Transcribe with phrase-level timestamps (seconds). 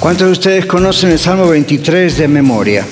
[0.00, 2.86] ¿Cuántos de ustedes conocen el Salmo 23 de memoria?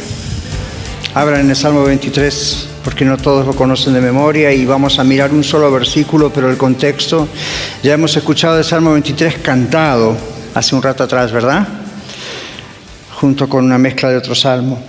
[1.14, 5.33] Abran el Salmo 23 porque no todos lo conocen de memoria y vamos a mirar
[5.33, 7.28] un solo versículo, pero el contexto,
[7.80, 10.16] ya hemos escuchado el Salmo 23 cantado
[10.52, 11.69] hace un rato atrás, ¿verdad?
[13.20, 14.83] Junto con una mezcla de otro salmo.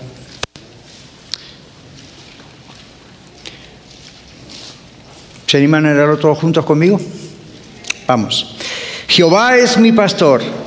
[5.45, 6.99] ¿Se animan a leerlo todos juntos conmigo?
[8.07, 8.55] Vamos.
[9.07, 10.66] Jehová es mi pastor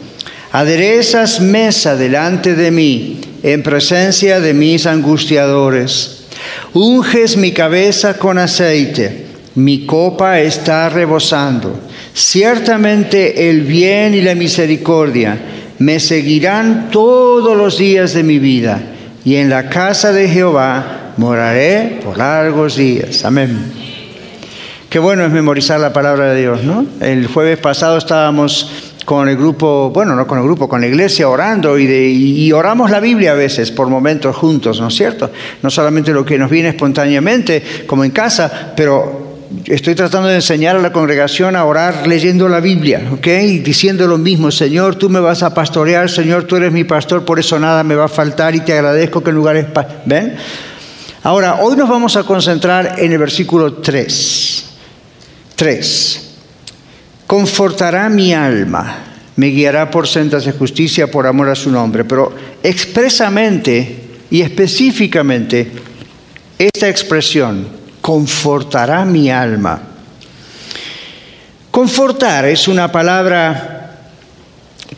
[0.51, 6.25] Aderezas mesa delante de mí en presencia de mis angustiadores.
[6.73, 11.79] Unges mi cabeza con aceite, mi copa está rebosando.
[12.13, 15.37] Ciertamente el bien y la misericordia
[15.79, 18.81] me seguirán todos los días de mi vida,
[19.23, 23.23] y en la casa de Jehová moraré por largos días.
[23.23, 23.71] Amén.
[24.89, 26.85] Qué bueno es memorizar la palabra de Dios, ¿no?
[26.99, 31.27] El jueves pasado estábamos con el grupo, bueno, no con el grupo, con la iglesia
[31.27, 35.29] orando y, oramos la Biblia a veces por momentos juntos, ¿no es cierto?
[35.61, 40.77] No solamente lo que nos viene espontáneamente, como en casa, pero estoy tratando de enseñar
[40.77, 43.27] a la congregación a orar leyendo la Biblia, ¿ok?
[43.27, 47.25] Y diciendo lo mismo, Señor, tú me vas a pastorear, Señor, tú eres mi pastor,
[47.25, 49.65] por eso nada me va a faltar y te agradezco que en lugares...
[50.05, 50.37] ¿Ven?
[51.23, 54.65] Ahora, hoy nos vamos a concentrar en el versículo 3.
[55.57, 56.30] 3
[57.31, 59.05] confortará mi alma,
[59.37, 62.03] me guiará por sendas de justicia por amor a su nombre.
[62.03, 63.99] Pero expresamente
[64.29, 65.71] y específicamente,
[66.59, 67.69] esta expresión,
[68.01, 69.81] confortará mi alma.
[71.71, 74.09] Confortar es una palabra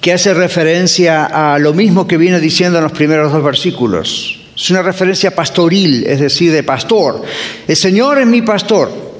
[0.02, 4.40] que hace referencia a lo mismo que viene diciendo en los primeros dos versículos.
[4.58, 7.22] Es una referencia pastoril, es decir, de pastor.
[7.68, 9.13] El Señor es mi pastor.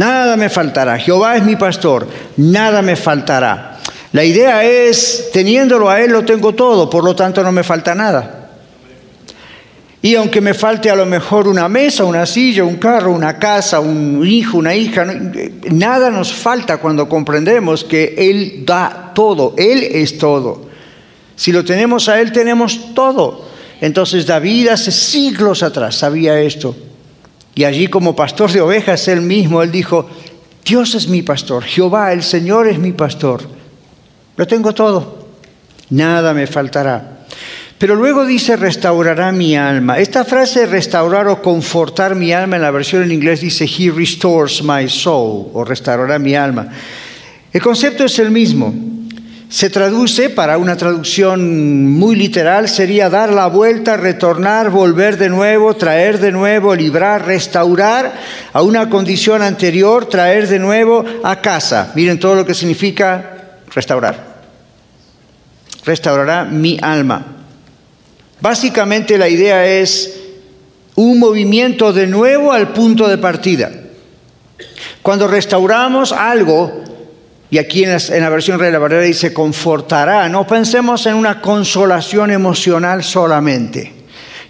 [0.00, 0.98] Nada me faltará.
[0.98, 2.08] Jehová es mi pastor.
[2.38, 3.76] Nada me faltará.
[4.12, 7.94] La idea es, teniéndolo a Él lo tengo todo, por lo tanto no me falta
[7.94, 8.48] nada.
[10.00, 13.80] Y aunque me falte a lo mejor una mesa, una silla, un carro, una casa,
[13.80, 15.04] un hijo, una hija,
[15.70, 20.62] nada nos falta cuando comprendemos que Él da todo, Él es todo.
[21.36, 23.50] Si lo tenemos a Él, tenemos todo.
[23.82, 26.74] Entonces David hace siglos atrás sabía esto.
[27.54, 30.08] Y allí como pastor de ovejas, él mismo, él dijo,
[30.64, 33.42] Dios es mi pastor, Jehová, el Señor es mi pastor.
[34.36, 35.26] Lo tengo todo,
[35.90, 37.26] nada me faltará.
[37.80, 39.98] Pero luego dice, restaurará mi alma.
[39.98, 44.62] Esta frase restaurar o confortar mi alma en la versión en inglés dice, He restores
[44.62, 46.68] my soul, o restaurará mi alma.
[47.50, 48.89] El concepto es el mismo.
[49.50, 55.74] Se traduce, para una traducción muy literal, sería dar la vuelta, retornar, volver de nuevo,
[55.74, 58.14] traer de nuevo, librar, restaurar
[58.52, 61.90] a una condición anterior, traer de nuevo a casa.
[61.96, 64.24] Miren todo lo que significa restaurar.
[65.84, 67.26] Restaurará mi alma.
[68.40, 70.16] Básicamente la idea es
[70.94, 73.68] un movimiento de nuevo al punto de partida.
[75.02, 76.84] Cuando restauramos algo,
[77.50, 80.28] y aquí en la, versión Reina Valera dice confortará.
[80.28, 83.92] No pensemos en una consolación emocional solamente.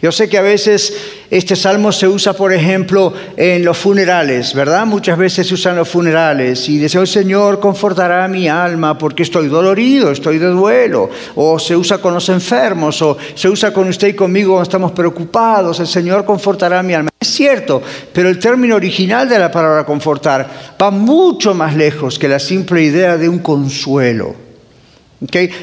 [0.03, 0.95] Yo sé que a veces
[1.31, 4.85] este salmo se usa, por ejemplo, en los funerales, ¿verdad?
[4.85, 9.47] Muchas veces se usan los funerales y dice, el Señor confortará mi alma porque estoy
[9.47, 11.09] dolorido, estoy de duelo.
[11.37, 14.91] O se usa con los enfermos, o se usa con usted y conmigo cuando estamos
[14.91, 17.11] preocupados, el Señor confortará mi alma.
[17.21, 17.81] Es cierto,
[18.12, 22.83] pero el término original de la palabra confortar va mucho más lejos que la simple
[22.83, 24.35] idea de un consuelo.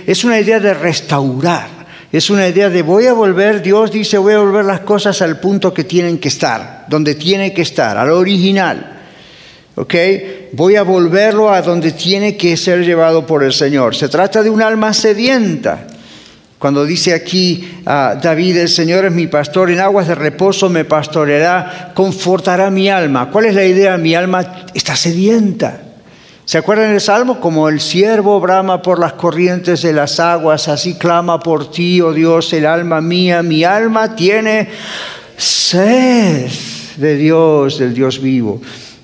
[0.05, 1.76] Es una idea de restaurar.
[2.11, 5.41] Es una idea de voy a volver, Dios dice voy a volver las cosas al
[5.41, 8.93] punto que tienen que estar, donde tiene que estar, al original.
[9.75, 9.93] ¿Ok?
[10.53, 13.93] Voy a volverlo a donde tiene que ser llevado por el Señor.
[13.93, 15.85] Se trata de un alma sedienta.
[16.57, 20.85] Cuando dice aquí ah, David, el Señor es mi pastor, en aguas de reposo me
[20.85, 23.29] pastoreará, confortará mi alma.
[23.29, 23.97] ¿Cuál es la idea?
[23.97, 25.81] Mi alma está sedienta.
[26.47, 27.41] ¿Se acuerdan del Salmo?
[27.41, 32.13] Como el siervo brama por las corrientes de las aguas, así clama por ti, oh
[32.13, 33.43] Dios, el alma mía.
[33.43, 34.69] Mi alma tiene
[35.35, 36.49] sed
[36.95, 38.61] de Dios, del Dios vivo.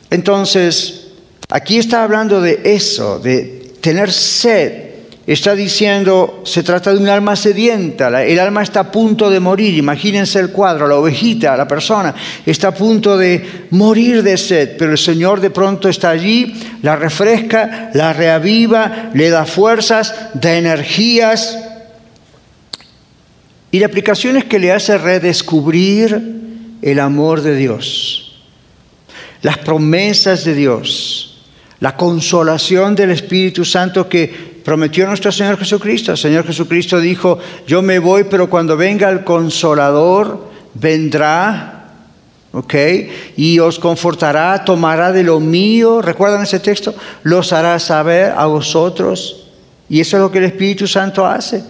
[0.09, 1.07] Entonces,
[1.49, 4.92] aquí está hablando de eso, de tener sed
[5.25, 9.73] está diciendo, se trata de un alma sedienta, el alma está a punto de morir,
[9.75, 12.13] imagínense el cuadro, la ovejita, la persona,
[12.45, 16.97] está a punto de morir de sed, pero el Señor de pronto está allí, la
[16.97, 21.57] refresca, la reaviva, le da fuerzas, da energías.
[23.71, 26.21] Y la aplicación es que le hace redescubrir
[26.81, 28.41] el amor de Dios,
[29.41, 31.45] las promesas de Dios,
[31.79, 36.11] la consolación del Espíritu Santo que prometió nuestro Señor Jesucristo.
[36.11, 41.91] El Señor Jesucristo dijo, yo me voy, pero cuando venga el consolador, vendrá,
[42.51, 42.73] ¿ok?
[43.37, 46.95] Y os confortará, tomará de lo mío, ¿recuerdan ese texto?
[47.23, 49.47] Los hará saber a vosotros.
[49.89, 51.63] Y eso es lo que el Espíritu Santo hace.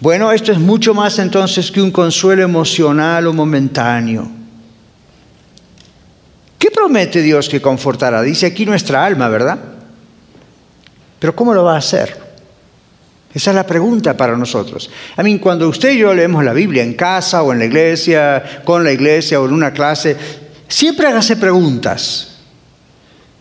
[0.00, 4.28] Bueno, esto es mucho más entonces que un consuelo emocional o momentáneo.
[6.58, 8.22] ¿Qué promete Dios que confortará?
[8.22, 9.71] Dice aquí nuestra alma, ¿verdad?
[11.22, 12.18] Pero ¿cómo lo va a hacer?
[13.32, 14.90] Esa es la pregunta para nosotros.
[15.14, 18.62] A mí, cuando usted y yo leemos la Biblia en casa o en la iglesia,
[18.64, 20.16] con la iglesia o en una clase,
[20.66, 22.38] siempre hágase preguntas.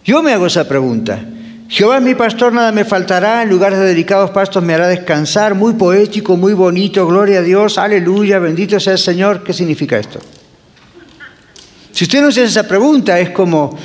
[0.05, 1.25] Yo me hago esa pregunta.
[1.69, 5.55] Jehová es mi pastor, nada me faltará, en lugares de delicados pastos me hará descansar,
[5.55, 9.43] muy poético, muy bonito, gloria a Dios, aleluya, bendito sea el Señor.
[9.43, 10.19] ¿Qué significa esto?
[11.91, 13.75] Si usted no se hace esa pregunta, es como,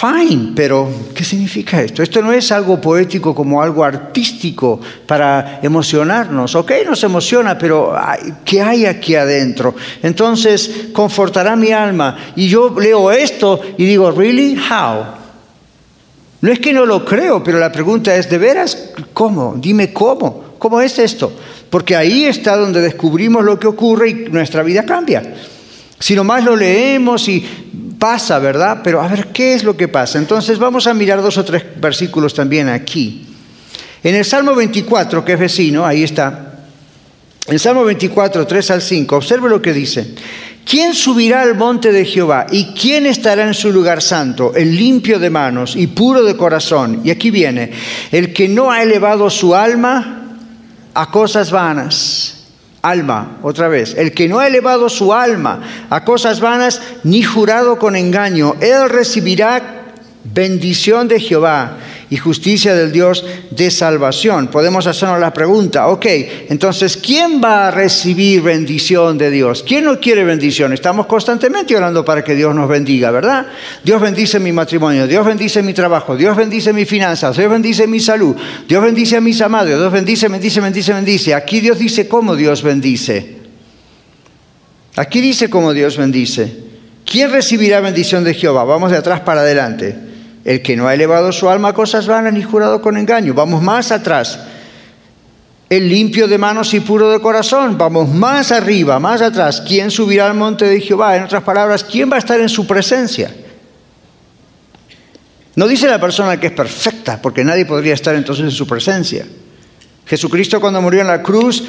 [0.00, 2.02] Fine, pero ¿qué significa esto?
[2.02, 6.54] Esto no es algo poético como algo artístico para emocionarnos.
[6.54, 7.94] Ok, nos emociona, pero
[8.42, 9.74] ¿qué hay aquí adentro?
[10.02, 12.16] Entonces, confortará mi alma.
[12.34, 14.56] Y yo leo esto y digo, ¿really?
[14.56, 15.04] ¿How?
[16.40, 18.92] No es que no lo creo, pero la pregunta es, ¿de veras?
[19.12, 19.54] ¿Cómo?
[19.58, 20.54] Dime cómo.
[20.58, 21.30] ¿Cómo es esto?
[21.68, 25.22] Porque ahí está donde descubrimos lo que ocurre y nuestra vida cambia.
[25.98, 27.46] Si nomás lo leemos y
[28.00, 28.80] pasa, ¿verdad?
[28.82, 30.18] Pero a ver, ¿qué es lo que pasa?
[30.18, 33.26] Entonces vamos a mirar dos o tres versículos también aquí.
[34.02, 36.54] En el Salmo 24, que es vecino, ahí está.
[37.46, 40.14] En Salmo 24, 3 al 5, observe lo que dice.
[40.64, 45.18] ¿Quién subirá al monte de Jehová y quién estará en su lugar santo, el limpio
[45.18, 47.02] de manos y puro de corazón?
[47.04, 47.72] Y aquí viene,
[48.12, 50.38] el que no ha elevado su alma
[50.94, 52.39] a cosas vanas
[52.82, 55.60] alma, otra vez, el que no ha elevado su alma
[55.90, 59.94] a cosas vanas ni jurado con engaño, él recibirá
[60.24, 61.78] bendición de Jehová
[62.10, 64.48] y justicia del Dios de salvación.
[64.48, 66.06] Podemos hacernos la pregunta, ok,
[66.48, 69.64] entonces, ¿quién va a recibir bendición de Dios?
[69.66, 70.72] ¿Quién no quiere bendición?
[70.72, 73.46] Estamos constantemente orando para que Dios nos bendiga, ¿verdad?
[73.84, 78.00] Dios bendice mi matrimonio, Dios bendice mi trabajo, Dios bendice mis finanzas, Dios bendice mi
[78.00, 78.34] salud,
[78.68, 81.34] Dios bendice a mis amados, Dios bendice, bendice, bendice, bendice.
[81.34, 83.38] Aquí Dios dice cómo Dios bendice.
[84.96, 86.70] Aquí dice cómo Dios bendice.
[87.04, 88.64] ¿Quién recibirá bendición de Jehová?
[88.64, 90.09] Vamos de atrás para adelante.
[90.44, 93.34] El que no ha elevado su alma a cosas vanas ni jurado con engaño.
[93.34, 94.40] Vamos más atrás.
[95.68, 97.76] El limpio de manos y puro de corazón.
[97.78, 99.62] Vamos más arriba, más atrás.
[99.66, 101.16] ¿Quién subirá al monte de Jehová?
[101.16, 103.30] En otras palabras, ¿quién va a estar en su presencia?
[105.56, 109.26] No dice la persona que es perfecta, porque nadie podría estar entonces en su presencia.
[110.06, 111.64] Jesucristo cuando murió en la cruz,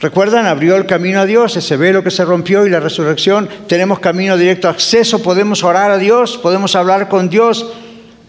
[0.00, 4.00] recuerdan, abrió el camino a Dios, ese velo que se rompió y la resurrección, tenemos
[4.00, 7.72] camino directo, acceso, podemos orar a Dios, podemos hablar con Dios,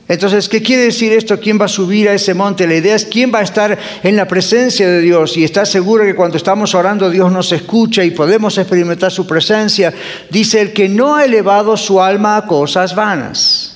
[0.07, 1.39] entonces, ¿qué quiere decir esto?
[1.39, 2.67] ¿Quién va a subir a ese monte?
[2.67, 6.03] La idea es quién va a estar en la presencia de Dios y está seguro
[6.03, 9.93] que cuando estamos orando Dios nos escucha y podemos experimentar su presencia.
[10.29, 13.69] Dice el que no ha elevado su alma a cosas vanas.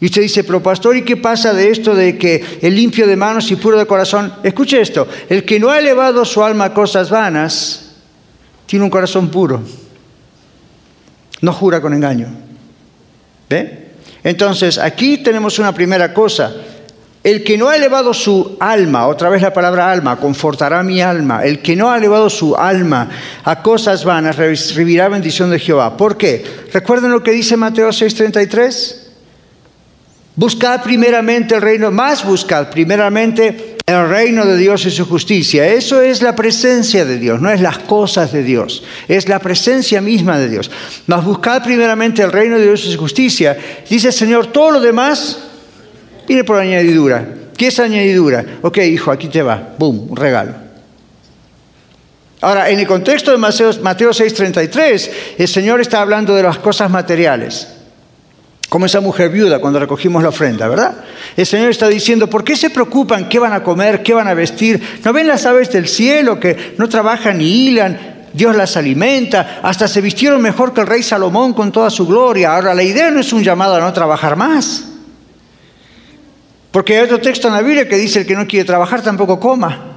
[0.00, 3.16] Y usted dice, pero pastor, ¿y qué pasa de esto de que el limpio de
[3.16, 4.34] manos y puro de corazón?
[4.42, 7.94] Escuche esto, el que no ha elevado su alma a cosas vanas,
[8.66, 9.62] tiene un corazón puro.
[11.40, 12.28] No jura con engaño.
[13.48, 13.83] ¿Ve?
[14.24, 16.52] Entonces, aquí tenemos una primera cosa.
[17.22, 21.44] El que no ha elevado su alma, otra vez la palabra alma, confortará mi alma.
[21.44, 23.08] El que no ha elevado su alma
[23.44, 25.96] a cosas vanas recibirá bendición de Jehová.
[25.96, 26.44] ¿Por qué?
[26.72, 29.04] ¿Recuerden lo que dice Mateo 6:33?
[30.36, 35.66] Buscad primeramente el reino, más buscad primeramente el reino de Dios y su justicia.
[35.66, 40.00] Eso es la presencia de Dios, no es las cosas de Dios, es la presencia
[40.00, 40.70] misma de Dios.
[41.06, 43.56] Mas buscad primeramente el reino de Dios y su justicia.
[43.88, 45.38] Dice el Señor, todo lo demás
[46.26, 47.28] viene por añadidura.
[47.56, 48.44] ¿Qué es añadidura?
[48.62, 49.74] Ok, hijo, aquí te va.
[49.78, 50.54] Boom, un regalo.
[52.40, 56.90] Ahora, en el contexto de Mateo, Mateo 6:33, el Señor está hablando de las cosas
[56.90, 57.68] materiales.
[58.74, 60.96] Como esa mujer viuda cuando recogimos la ofrenda, ¿verdad?
[61.36, 63.28] El Señor está diciendo, ¿por qué se preocupan?
[63.28, 64.02] ¿Qué van a comer?
[64.02, 64.82] ¿Qué van a vestir?
[65.04, 68.26] ¿No ven las aves del cielo que no trabajan ni hilan?
[68.32, 72.56] Dios las alimenta, hasta se vistieron mejor que el rey Salomón con toda su gloria.
[72.56, 74.86] Ahora, la idea no es un llamado a no trabajar más.
[76.72, 79.38] Porque hay otro texto en la Biblia que dice, el que no quiere trabajar tampoco
[79.38, 79.93] coma.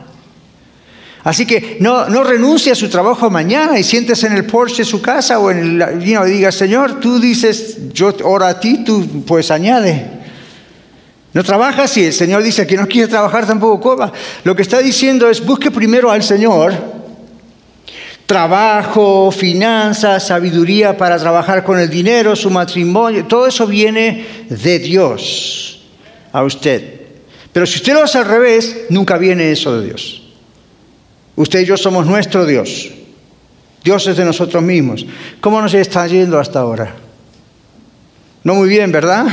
[1.28, 4.86] Así que no, no renuncie a su trabajo mañana y siéntese en el porche de
[4.86, 9.26] su casa o en el, y diga, Señor, tú dices, yo oro a ti, tú
[9.28, 10.10] pues añade.
[11.34, 14.14] No trabajas y el Señor dice que no quiere trabajar tampoco coma.
[14.46, 16.96] Lo que está diciendo es, busque primero al Señor
[18.26, 25.82] trabajo, finanzas, sabiduría para trabajar con el dinero, su matrimonio, todo eso viene de Dios
[26.32, 27.02] a usted.
[27.52, 30.27] Pero si usted lo hace al revés, nunca viene eso de Dios.
[31.38, 32.90] Usted y yo somos nuestro Dios.
[33.84, 35.06] Dios es de nosotros mismos.
[35.40, 36.96] ¿Cómo nos está yendo hasta ahora?
[38.44, 39.28] No muy bien, ¿verdad?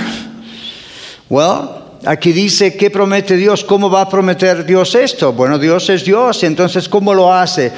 [1.30, 1.70] Well,
[2.04, 3.64] aquí dice, ¿qué promete Dios?
[3.64, 5.32] ¿Cómo va a prometer Dios esto?
[5.32, 7.72] Bueno, Dios es Dios, entonces ¿cómo lo hace?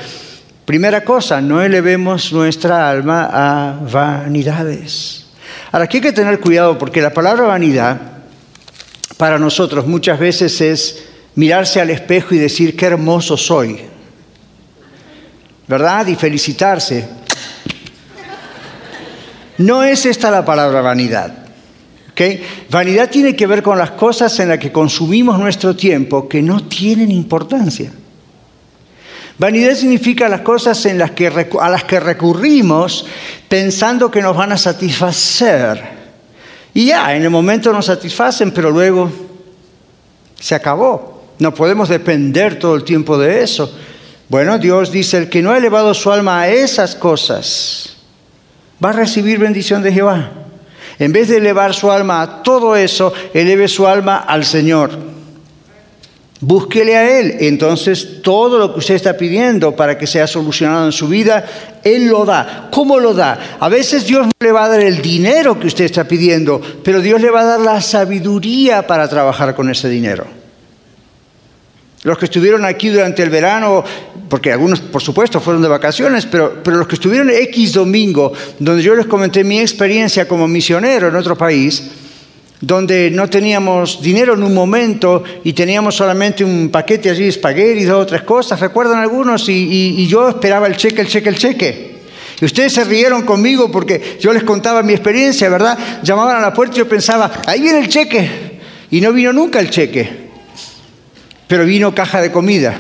[0.64, 5.26] Primera cosa, no elevemos nuestra alma a vanidades.
[5.70, 8.00] Ahora, aquí hay que tener cuidado porque la palabra vanidad
[9.16, 11.04] para nosotros muchas veces es
[11.36, 13.94] mirarse al espejo y decir qué hermoso soy.
[15.68, 16.06] ¿Verdad?
[16.06, 17.08] Y felicitarse.
[19.58, 21.46] No es esta la palabra vanidad.
[22.70, 26.66] Vanidad tiene que ver con las cosas en las que consumimos nuestro tiempo que no
[26.66, 27.92] tienen importancia.
[29.38, 31.26] Vanidad significa las cosas en las que,
[31.60, 33.04] a las que recurrimos
[33.48, 35.96] pensando que nos van a satisfacer.
[36.72, 39.10] Y ya, en el momento nos satisfacen, pero luego
[40.40, 41.22] se acabó.
[41.38, 43.76] No podemos depender todo el tiempo de eso.
[44.28, 47.96] Bueno, Dios dice, el que no ha elevado su alma a esas cosas,
[48.84, 50.30] va a recibir bendición de Jehová.
[50.98, 54.90] En vez de elevar su alma a todo eso, eleve su alma al Señor.
[56.40, 57.36] Búsquele a Él.
[57.40, 61.44] Entonces todo lo que usted está pidiendo para que sea solucionado en su vida,
[61.84, 62.68] Él lo da.
[62.72, 63.56] ¿Cómo lo da?
[63.60, 67.00] A veces Dios no le va a dar el dinero que usted está pidiendo, pero
[67.00, 70.35] Dios le va a dar la sabiduría para trabajar con ese dinero.
[72.06, 73.82] Los que estuvieron aquí durante el verano,
[74.28, 78.80] porque algunos por supuesto fueron de vacaciones, pero, pero los que estuvieron X domingo, donde
[78.80, 81.82] yo les comenté mi experiencia como misionero en otro país,
[82.60, 87.80] donde no teníamos dinero en un momento y teníamos solamente un paquete allí de espagueti
[87.80, 89.48] y dos otras cosas, ¿recuerdan algunos?
[89.48, 91.96] Y, yo esperaba el cheque, el cheque, el cheque.
[92.40, 95.76] Y ustedes se rieron conmigo porque yo les contaba mi experiencia, ¿verdad?
[96.04, 98.30] Llamaban a la puerta y yo pensaba, ahí viene el cheque.
[98.92, 100.25] Y no vino nunca el cheque,
[101.46, 102.74] pero vino caja de comida.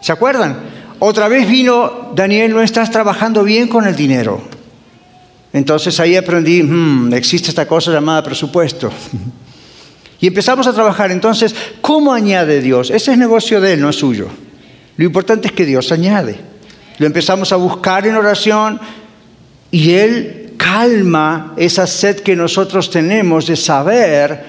[0.00, 0.58] ¿Se acuerdan?
[0.98, 4.40] Otra vez vino, Daniel, no estás trabajando bien con el dinero.
[5.52, 8.90] Entonces ahí aprendí, hmm, existe esta cosa llamada presupuesto.
[10.18, 11.10] Y empezamos a trabajar.
[11.10, 12.90] Entonces, ¿cómo añade Dios?
[12.90, 14.28] Ese es negocio de Él, no es suyo.
[14.96, 16.40] Lo importante es que Dios añade.
[16.98, 18.80] Lo empezamos a buscar en oración
[19.70, 24.42] y Él calma esa sed que nosotros tenemos de saber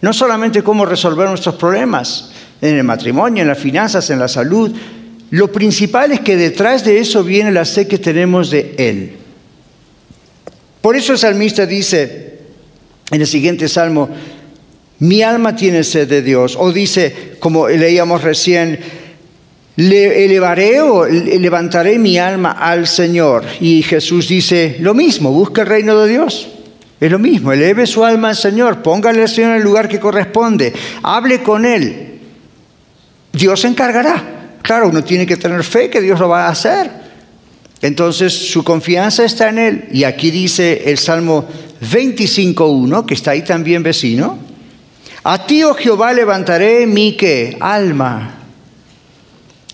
[0.00, 2.32] no solamente cómo resolver nuestros problemas
[2.62, 4.72] en el matrimonio, en las finanzas, en la salud.
[5.30, 9.16] Lo principal es que detrás de eso viene la sed que tenemos de Él.
[10.80, 12.38] Por eso el salmista dice
[13.10, 14.08] en el siguiente salmo,
[15.00, 16.56] mi alma tiene sed de Dios.
[16.58, 18.78] O dice, como leíamos recién,
[19.76, 23.44] le elevaré o levantaré mi alma al Señor.
[23.60, 26.48] Y Jesús dice lo mismo, busca el reino de Dios.
[27.00, 29.98] Es lo mismo, eleve su alma al Señor, póngale al Señor en el lugar que
[29.98, 32.11] corresponde, hable con Él.
[33.32, 34.58] Dios se encargará.
[34.62, 36.90] Claro, uno tiene que tener fe que Dios lo va a hacer.
[37.80, 39.88] Entonces su confianza está en Él.
[39.92, 41.48] Y aquí dice el Salmo
[41.80, 44.38] 25.1, que está ahí también vecino.
[45.24, 47.16] A ti, oh Jehová, levantaré mi
[47.60, 48.34] alma.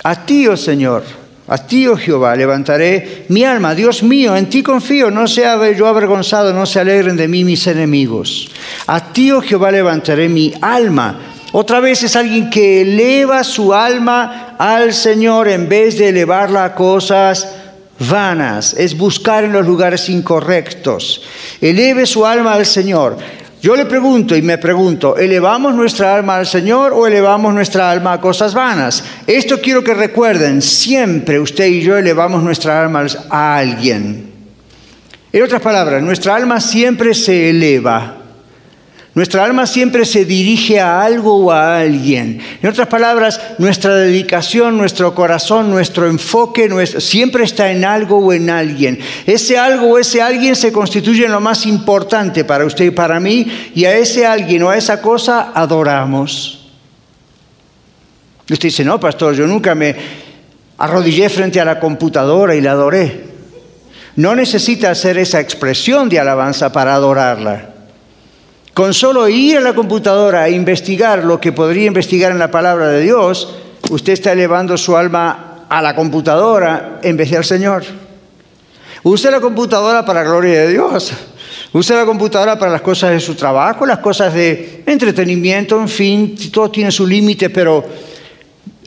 [0.03, 1.05] A ti, oh Señor,
[1.47, 3.75] a ti, oh Jehová, levantaré mi alma.
[3.75, 7.67] Dios mío, en ti confío, no sea yo avergonzado, no se alegren de mí mis
[7.67, 8.51] enemigos.
[8.87, 11.28] A ti, oh Jehová, levantaré mi alma.
[11.53, 16.75] Otra vez es alguien que eleva su alma al Señor en vez de elevarla a
[16.75, 17.49] cosas
[17.99, 21.23] vanas, es buscar en los lugares incorrectos.
[21.61, 23.17] Eleve su alma al Señor.
[23.61, 28.13] Yo le pregunto y me pregunto, ¿elevamos nuestra alma al Señor o elevamos nuestra alma
[28.13, 29.03] a cosas vanas?
[29.27, 34.33] Esto quiero que recuerden, siempre usted y yo elevamos nuestra alma a alguien.
[35.33, 38.18] En otras palabras, nuestra alma siempre se eleva.
[39.19, 42.41] Nuestra alma siempre se dirige a algo o a alguien.
[42.63, 46.71] En otras palabras, nuestra dedicación, nuestro corazón, nuestro enfoque
[47.01, 49.01] siempre está en algo o en alguien.
[49.27, 53.19] Ese algo o ese alguien se constituye en lo más importante para usted y para
[53.19, 53.45] mí
[53.75, 56.71] y a ese alguien o a esa cosa adoramos.
[58.49, 59.97] usted dice, no, pastor, yo nunca me
[60.79, 63.25] arrodillé frente a la computadora y la adoré.
[64.15, 67.78] No necesita hacer esa expresión de alabanza para adorarla.
[68.79, 72.87] Con solo ir a la computadora a investigar lo que podría investigar en la palabra
[72.87, 73.57] de Dios,
[73.91, 77.83] usted está elevando su alma a la computadora en vez de al Señor.
[79.03, 81.13] Use la computadora para la gloria de Dios.
[81.73, 86.37] Use la computadora para las cosas de su trabajo, las cosas de entretenimiento, en fin,
[86.53, 87.85] todo tiene su límite, pero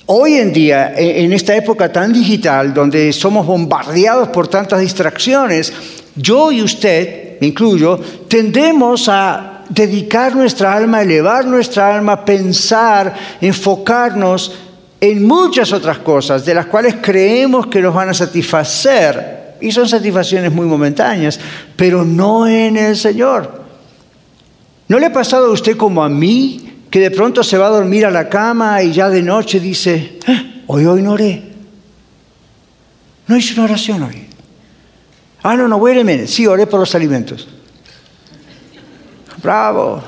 [0.06, 5.74] hoy en día, e, en esta época tan digital, donde somos bombardeados por tantas distracciones,
[6.16, 14.54] yo y usted, me incluyo, tendemos a dedicar nuestra alma, elevar nuestra alma, pensar, enfocarnos
[15.00, 19.56] en muchas otras cosas de las cuales creemos que nos van a satisfacer.
[19.62, 21.40] Y son satisfacciones muy momentáneas,
[21.76, 23.62] pero no en el Señor.
[24.88, 27.70] ¿No le ha pasado a usted como a mí, que de pronto se va a
[27.70, 31.44] dormir a la cama y ya de noche dice, ah, hoy hoy no oré?
[33.28, 34.26] No hice una oración hoy.
[35.44, 36.28] Ah, no, no, wait a.
[36.28, 37.48] Sí, oré por los alimentos.
[39.42, 40.04] Bravo.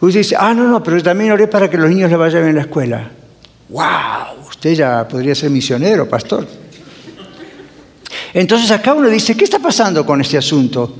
[0.00, 2.50] Usted dice, ah, no, no, pero también oré para que los niños le vayan bien
[2.50, 3.10] en la escuela.
[3.68, 4.46] ¡Wow!
[4.48, 6.46] Usted ya podría ser misionero, pastor.
[8.34, 10.94] Entonces acá uno dice, ¿qué está pasando con este asunto?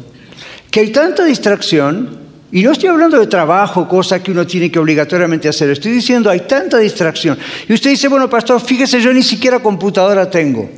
[0.71, 2.19] Que hay tanta distracción,
[2.51, 6.31] y no estoy hablando de trabajo, cosa que uno tiene que obligatoriamente hacer, estoy diciendo,
[6.31, 7.37] hay tanta distracción.
[7.69, 10.71] Y usted dice, bueno, pastor, fíjese, yo ni siquiera computadora tengo.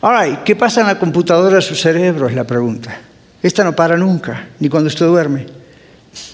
[0.00, 2.26] Ahora, ¿qué pasa en la computadora de su cerebro?
[2.26, 2.98] Es la pregunta.
[3.42, 5.46] Esta no para nunca, ni cuando usted duerme.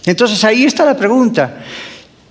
[0.04, 1.62] Entonces ahí está la pregunta.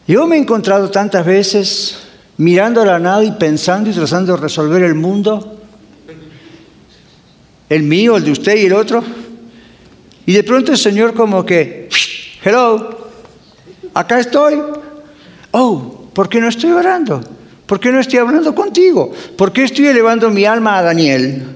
[0.08, 1.98] Yo me he encontrado tantas veces
[2.38, 5.59] mirando a la nada y pensando y tratando de resolver el mundo,
[7.70, 9.03] el mío, el de usted y el otro.
[10.25, 11.90] Y de pronto el Señor como que,
[12.44, 13.09] hello,
[13.94, 14.61] acá estoy.
[15.51, 17.22] Oh, ¿por qué no estoy orando?
[17.66, 19.11] ¿Por qué no estoy hablando contigo?
[19.38, 21.54] ¿Por qué estoy elevando mi alma a Daniel?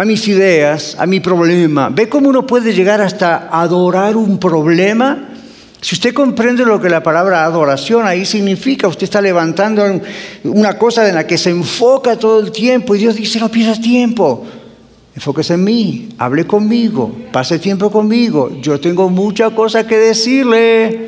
[0.00, 1.88] A mis ideas, a mi problema.
[1.88, 5.30] ¿Ve cómo uno puede llegar hasta adorar un problema?
[5.80, 9.84] Si usted comprende lo que la palabra adoración ahí significa, usted está levantando
[10.44, 13.80] una cosa en la que se enfoca todo el tiempo y Dios dice, no pierdas
[13.80, 14.46] tiempo,
[15.16, 21.07] enfóquese en mí, hable conmigo, pase tiempo conmigo, yo tengo muchas cosas que decirle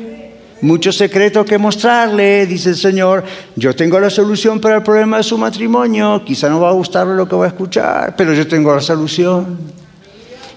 [0.61, 3.23] mucho secreto que mostrarle, dice el Señor.
[3.55, 6.23] Yo tengo la solución para el problema de su matrimonio.
[6.25, 9.57] Quizá no va a gustarle lo que va a escuchar, pero yo tengo la solución.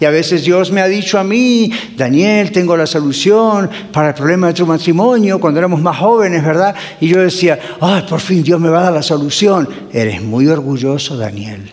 [0.00, 4.14] Y a veces Dios me ha dicho a mí, Daniel, tengo la solución para el
[4.14, 6.74] problema de tu matrimonio, cuando éramos más jóvenes, ¿verdad?
[7.00, 9.68] Y yo decía, ay, por fin Dios me va a dar la solución.
[9.92, 11.70] Eres muy orgulloso, Daniel.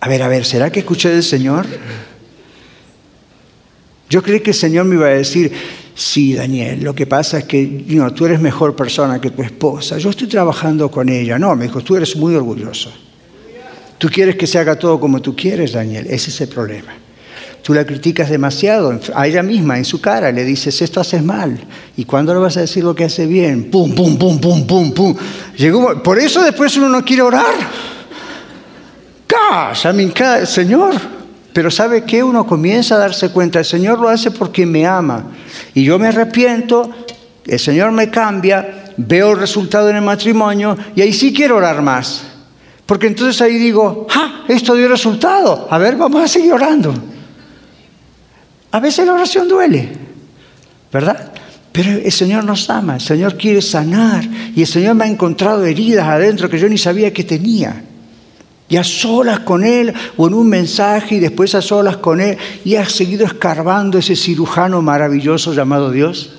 [0.00, 1.66] A ver, a ver, ¿será que escuché del Señor?
[4.08, 5.52] Yo creí que el Señor me iba a decir,
[5.94, 10.10] sí, Daniel, lo que pasa es que tú eres mejor persona que tu esposa, yo
[10.10, 11.38] estoy trabajando con ella.
[11.38, 12.92] No, me dijo, tú eres muy orgulloso.
[13.98, 16.94] Tú quieres que se haga todo como tú quieres, Daniel, ese es el problema.
[17.62, 21.58] Tú la criticas demasiado a ella misma, en su cara, le dices, esto haces mal.
[21.96, 23.70] ¿Y cuándo le vas a decir lo que hace bien?
[23.70, 25.16] Pum, pum, pum, pum, pum, pum.
[25.56, 27.54] Llegó, por eso después uno no quiere orar.
[29.26, 30.12] ¡Cállame,
[30.46, 31.15] Señor!
[31.56, 32.22] Pero ¿sabe qué?
[32.22, 35.24] Uno comienza a darse cuenta, el Señor lo hace porque me ama.
[35.72, 36.90] Y yo me arrepiento,
[37.46, 41.80] el Señor me cambia, veo el resultado en el matrimonio y ahí sí quiero orar
[41.80, 42.24] más.
[42.84, 44.44] Porque entonces ahí digo, ¡ah!
[44.46, 45.66] Esto dio resultado.
[45.70, 46.92] A ver, vamos a seguir orando.
[48.70, 49.92] A veces la oración duele,
[50.92, 51.32] ¿verdad?
[51.72, 55.64] Pero el Señor nos ama, el Señor quiere sanar y el Señor me ha encontrado
[55.64, 57.82] heridas adentro que yo ni sabía que tenía
[58.68, 62.36] y a solas con Él o en un mensaje y después a solas con Él
[62.64, 66.32] y ha seguido escarbando ese cirujano maravilloso llamado Dios.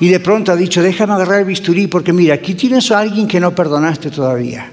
[0.00, 3.26] Y de pronto ha dicho, déjame agarrar el bisturí porque mira, aquí tienes a alguien
[3.26, 4.70] que no perdonaste todavía.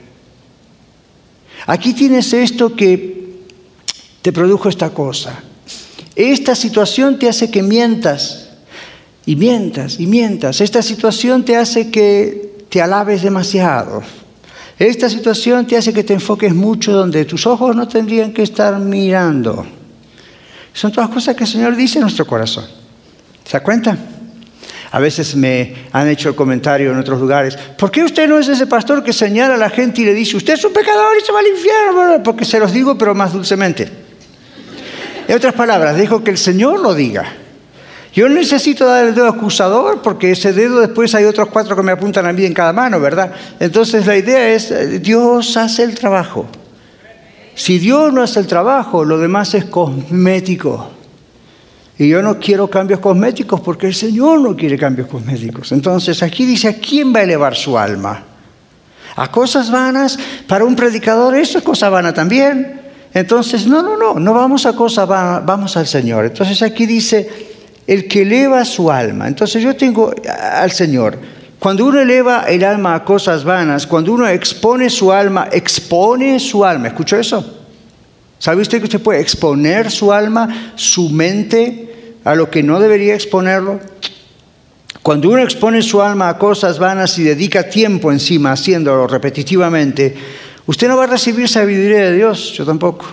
[1.67, 3.39] Aquí tienes esto que
[4.21, 5.43] te produjo esta cosa.
[6.15, 8.49] Esta situación te hace que mientas
[9.25, 10.61] y mientas y mientas.
[10.61, 14.03] Esta situación te hace que te alabes demasiado.
[14.81, 18.79] Esta situación te hace que te enfoques mucho donde tus ojos no tendrían que estar
[18.79, 19.63] mirando.
[20.73, 22.65] Son todas cosas que el Señor dice en nuestro corazón.
[23.45, 23.95] ¿Se da cuenta?
[24.89, 28.47] A veces me han hecho el comentario en otros lugares, ¿por qué usted no es
[28.47, 31.23] ese pastor que señala a la gente y le dice, usted es un pecador y
[31.23, 32.23] se va al infierno?
[32.23, 33.87] Porque se los digo, pero más dulcemente.
[35.27, 37.31] En otras palabras, dejo que el Señor lo diga.
[38.13, 41.93] Yo necesito dar el dedo acusador porque ese dedo después hay otros cuatro que me
[41.93, 43.31] apuntan a mí en cada mano, ¿verdad?
[43.59, 46.45] Entonces la idea es, eh, Dios hace el trabajo.
[47.55, 50.89] Si Dios no hace el trabajo, lo demás es cosmético.
[51.97, 55.71] Y yo no quiero cambios cosméticos porque el Señor no quiere cambios cosméticos.
[55.71, 58.23] Entonces aquí dice, ¿a quién va a elevar su alma?
[59.15, 60.17] ¿A cosas vanas?
[60.47, 62.81] Para un predicador eso es cosa vana también.
[63.13, 66.25] Entonces, no, no, no, no vamos a cosas vanas, vamos al Señor.
[66.25, 67.50] Entonces aquí dice,
[67.91, 69.27] el que eleva su alma.
[69.27, 70.15] Entonces yo tengo
[70.53, 71.17] al Señor.
[71.59, 76.63] Cuando uno eleva el alma a cosas vanas, cuando uno expone su alma, expone su
[76.63, 76.87] alma.
[76.87, 77.59] ¿Escuchó eso?
[78.39, 83.13] ¿Sabe usted que usted puede exponer su alma, su mente, a lo que no debería
[83.13, 83.81] exponerlo?
[85.03, 90.15] Cuando uno expone su alma a cosas vanas y dedica tiempo encima haciéndolo repetitivamente,
[90.65, 93.05] usted no va a recibir sabiduría de Dios, yo tampoco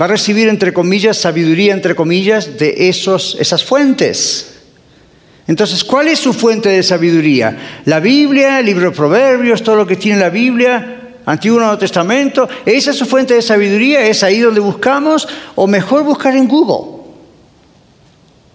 [0.00, 4.54] va a recibir, entre comillas, sabiduría, entre comillas, de esos, esas fuentes.
[5.46, 7.82] Entonces, ¿cuál es su fuente de sabiduría?
[7.84, 11.76] La Biblia, el libro de Proverbios, todo lo que tiene la Biblia, Antiguo y Nuevo
[11.76, 12.48] Testamento.
[12.64, 14.06] ¿Esa es su fuente de sabiduría?
[14.06, 15.28] ¿Es ahí donde buscamos?
[15.56, 17.00] ¿O mejor buscar en Google?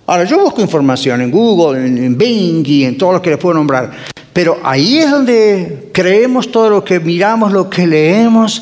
[0.08, 3.56] Ahora, yo busco información en Google, en, Bing y en todo lo que les puedo
[3.56, 3.92] nombrar.
[4.32, 8.62] Pero ahí es donde creemos todo lo que miramos, lo que leemos.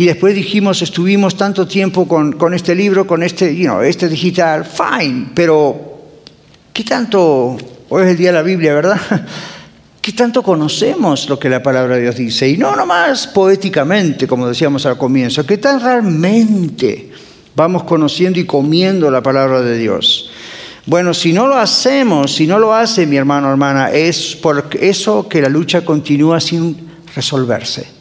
[0.00, 4.64] Y después dijimos, estuvimos tanto tiempo con, este libro, con este, you know, este digital,
[4.64, 5.76] fine, pero
[6.72, 7.58] ¿qué tanto,
[7.90, 8.98] hoy es el día de la Biblia, ¿verdad?
[10.00, 12.48] ¿Qué tanto conocemos lo que la palabra de Dios dice?
[12.48, 17.10] Y no nomás poéticamente, como decíamos al comienzo, ¿qué tan realmente
[17.54, 20.30] vamos conociendo y comiendo la palabra de Dios?
[20.86, 25.28] Bueno, si no lo hacemos, si no lo hace mi hermano hermana, es por eso
[25.28, 27.99] que la lucha continúa sin resolverse.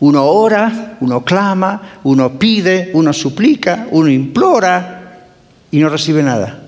[0.00, 5.26] Uno ora, uno clama, uno pide, uno suplica, uno implora
[5.70, 6.58] y no recibe nada.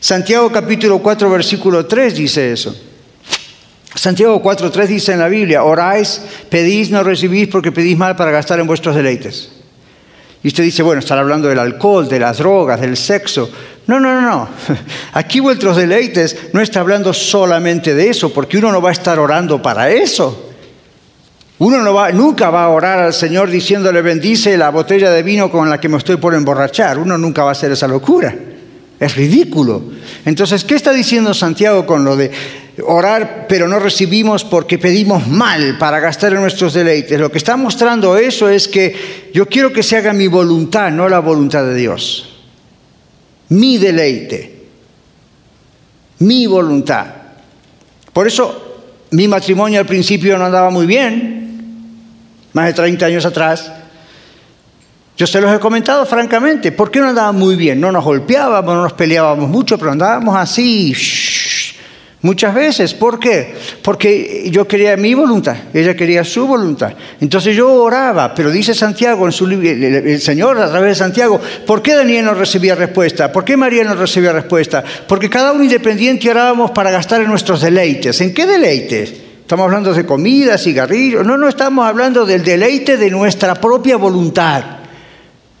[0.00, 2.74] Santiago capítulo 4 versículo 3 dice eso.
[3.94, 8.32] Santiago 4, 3 dice en la Biblia, oráis, pedís, no recibís porque pedís mal para
[8.32, 9.50] gastar en vuestros deleites.
[10.42, 13.48] Y usted dice, bueno, están hablando del alcohol, de las drogas, del sexo.
[13.86, 14.48] No, no, no, no.
[15.12, 19.18] Aquí vuestros deleites no está hablando solamente de eso, porque uno no va a estar
[19.18, 20.53] orando para eso.
[21.64, 25.80] Uno nunca va a orar al Señor diciéndole bendice la botella de vino con la
[25.80, 26.98] que me estoy por emborrachar.
[26.98, 28.34] Uno nunca va a hacer esa locura.
[29.00, 29.82] Es ridículo.
[30.26, 32.30] Entonces, ¿qué está diciendo Santiago con lo de
[32.86, 37.18] orar pero no recibimos porque pedimos mal para gastar en nuestros deleites?
[37.18, 41.08] Lo que está mostrando eso es que yo quiero que se haga mi voluntad, no
[41.08, 42.42] la voluntad de Dios.
[43.48, 44.66] Mi deleite.
[46.18, 47.06] Mi voluntad.
[48.12, 51.43] Por eso mi matrimonio al principio no andaba muy bien
[52.54, 53.70] más de 30 años atrás.
[55.16, 57.80] Yo se los he comentado francamente, ¿por qué no andaba muy bien?
[57.80, 60.92] No nos golpeábamos, no nos peleábamos mucho, pero andábamos así,
[62.20, 62.94] muchas veces.
[62.94, 63.54] ¿Por qué?
[63.80, 66.94] Porque yo quería mi voluntad, ella quería su voluntad.
[67.20, 71.40] Entonces yo oraba, pero dice Santiago en su libro, el Señor a través de Santiago,
[71.64, 73.30] ¿por qué Daniel no recibía respuesta?
[73.30, 74.82] ¿Por qué María no recibía respuesta?
[75.06, 78.20] Porque cada uno independiente orábamos para gastar en nuestros deleites.
[78.20, 79.23] ¿En qué deleites?
[79.44, 81.26] Estamos hablando de comida, cigarrillos.
[81.26, 84.64] No, no estamos hablando del deleite de nuestra propia voluntad.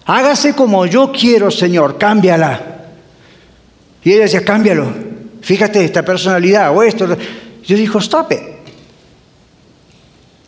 [0.06, 2.78] Hágase como yo quiero, Señor, cámbiala.
[4.02, 4.90] Y ella decía, cámbialo.
[5.42, 7.14] Fíjate, esta personalidad o esto.
[7.62, 8.32] Yo dijo, stop.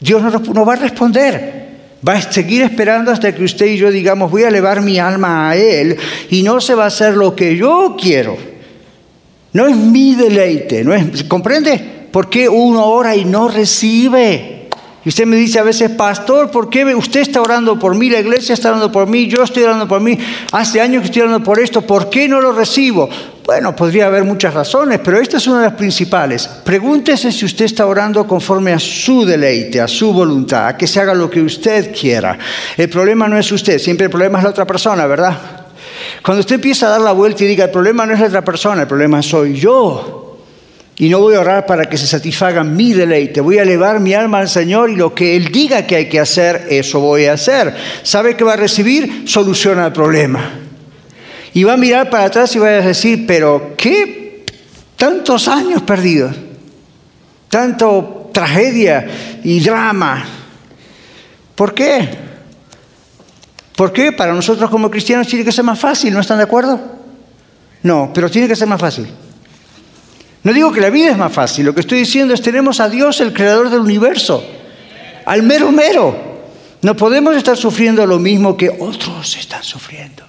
[0.01, 1.67] Dios no, no va a responder.
[2.07, 5.51] Va a seguir esperando hasta que usted y yo digamos, voy a elevar mi alma
[5.51, 5.99] a Él
[6.31, 8.39] y no se va a hacer lo que yo quiero.
[9.53, 11.96] No es mi deleite, ¿no es, ¿comprende?
[12.11, 14.57] ¿Por qué uno ora y no recibe?
[15.07, 18.11] Y usted me dice a veces, pastor, ¿por qué usted está orando por mí?
[18.11, 20.19] La iglesia está orando por mí, yo estoy orando por mí,
[20.51, 23.09] hace años que estoy orando por esto, ¿por qué no lo recibo?
[23.45, 26.49] Bueno, podría haber muchas razones, pero esta es una de las principales.
[26.65, 30.99] Pregúntese si usted está orando conforme a su deleite, a su voluntad, a que se
[30.99, 32.37] haga lo que usted quiera.
[32.77, 35.39] El problema no es usted, siempre el problema es la otra persona, ¿verdad?
[36.21, 38.45] Cuando usted empieza a dar la vuelta y diga, el problema no es la otra
[38.45, 40.26] persona, el problema soy yo.
[40.99, 43.43] Y no voy a orar para que se satisfaga mi deleite.
[43.43, 46.19] Voy a elevar mi alma al Señor y lo que Él diga que hay que
[46.19, 47.75] hacer, eso voy a hacer.
[48.03, 49.25] ¿Sabe que va a recibir?
[49.29, 50.53] Soluciona el problema.
[51.53, 54.45] Y va a mirar para atrás y va a decir, pero ¿qué
[54.97, 56.35] tantos años perdidos?
[57.51, 59.07] Tanto tragedia
[59.45, 60.25] y drama.
[61.55, 62.09] ¿Por qué?
[63.77, 64.13] ¿Por qué?
[64.13, 66.81] Para nosotros como cristianos tiene que ser más fácil, ¿no están de acuerdo?
[67.83, 69.07] No, pero tiene que ser más fácil.
[70.47, 72.89] No digo que la vida es más fácil, lo que estoy diciendo es tenemos a
[72.89, 74.45] Dios, el creador del universo,
[75.25, 76.17] al mero mero.
[76.83, 80.23] No podemos estar sufriendo lo mismo que otros están sufriendo.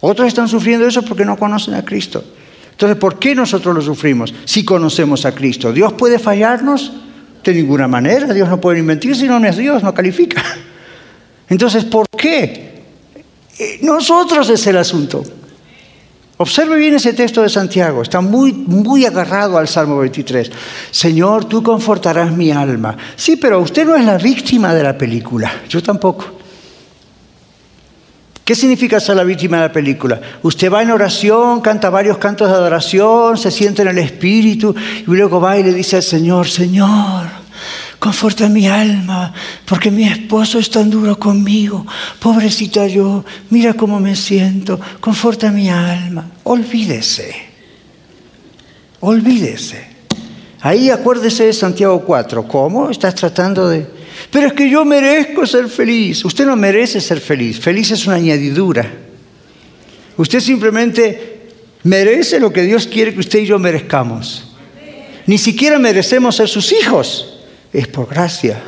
[0.00, 2.24] Otros están sufriendo eso porque no conocen a Cristo.
[2.70, 5.70] Entonces, ¿por qué nosotros lo sufrimos si conocemos a Cristo?
[5.70, 6.94] ¿Dios puede fallarnos?
[7.44, 8.32] De ninguna manera.
[8.32, 10.42] Dios no puede mentir si no es Dios, no califica.
[11.50, 12.84] Entonces, ¿por qué?
[13.58, 15.22] Eh, nosotros es el asunto.
[16.38, 20.50] Observe bien ese texto de Santiago, está muy, muy agarrado al Salmo 23.
[20.90, 22.94] Señor, tú confortarás mi alma.
[23.16, 26.36] Sí, pero usted no es la víctima de la película, yo tampoco.
[28.44, 30.20] ¿Qué significa ser la víctima de la película?
[30.42, 35.10] Usted va en oración, canta varios cantos de adoración, se siente en el Espíritu y
[35.10, 37.26] luego va y le dice al Señor, Señor,
[37.98, 39.32] conforta mi alma,
[39.64, 41.86] porque mi esposo es tan duro conmigo.
[42.20, 46.30] Pobrecita yo, mira cómo me siento, conforta mi alma.
[46.44, 47.34] Olvídese,
[49.00, 49.96] olvídese.
[50.60, 52.48] Ahí acuérdese de Santiago 4.
[52.48, 52.90] ¿Cómo?
[52.90, 53.86] Estás tratando de...
[54.30, 56.24] Pero es que yo merezco ser feliz.
[56.24, 57.60] Usted no merece ser feliz.
[57.60, 58.90] Feliz es una añadidura.
[60.16, 61.50] Usted simplemente
[61.84, 64.56] merece lo que Dios quiere que usted y yo merezcamos.
[65.26, 67.35] Ni siquiera merecemos ser sus hijos
[67.76, 68.58] es por gracia.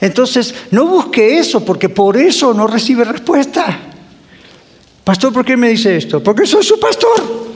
[0.00, 3.78] Entonces, no busque eso, porque por eso no recibe respuesta.
[5.04, 6.22] Pastor, ¿por qué me dice esto?
[6.22, 7.50] Porque soy su pastor.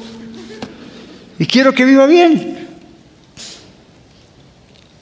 [1.38, 2.68] Y quiero que viva bien.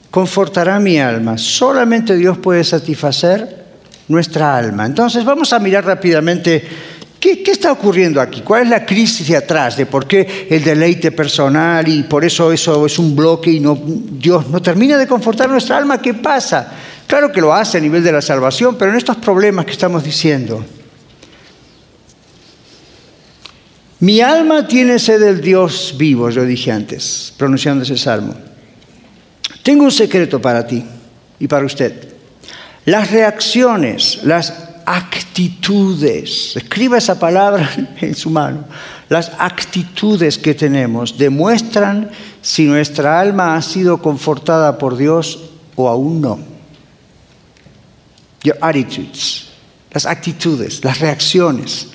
[0.09, 1.37] Confortará mi alma.
[1.37, 3.65] Solamente Dios puede satisfacer
[4.07, 4.85] nuestra alma.
[4.85, 6.67] Entonces, vamos a mirar rápidamente
[7.23, 8.41] ¿Qué, está ocurriendo aquí?
[8.41, 12.51] ¿Cuál es la crisis de atrás de por qué el deleite personal y por eso
[12.51, 16.01] eso es un bloque y no, Dios no termina de confortar nuestra alma?
[16.01, 16.69] ¿Qué pasa?
[17.07, 20.03] Claro que lo hace a nivel de la salvación, pero en estos problemas que estamos
[20.03, 20.65] diciendo.
[24.01, 28.35] Mi alma tiene sed del Dios vivo, yo dije antes, pronunciando ese salmo.
[29.63, 30.83] Tengo un secreto para ti
[31.39, 31.93] y para usted.
[32.83, 37.69] Las reacciones, las actitudes, escriba esa palabra
[38.01, 38.65] en su mano,
[39.09, 42.09] las actitudes que tenemos demuestran
[42.41, 46.39] si nuestra alma ha sido confortada por Dios o aún no.
[48.43, 49.49] Your attitudes,
[49.91, 51.87] las actitudes, las reacciones.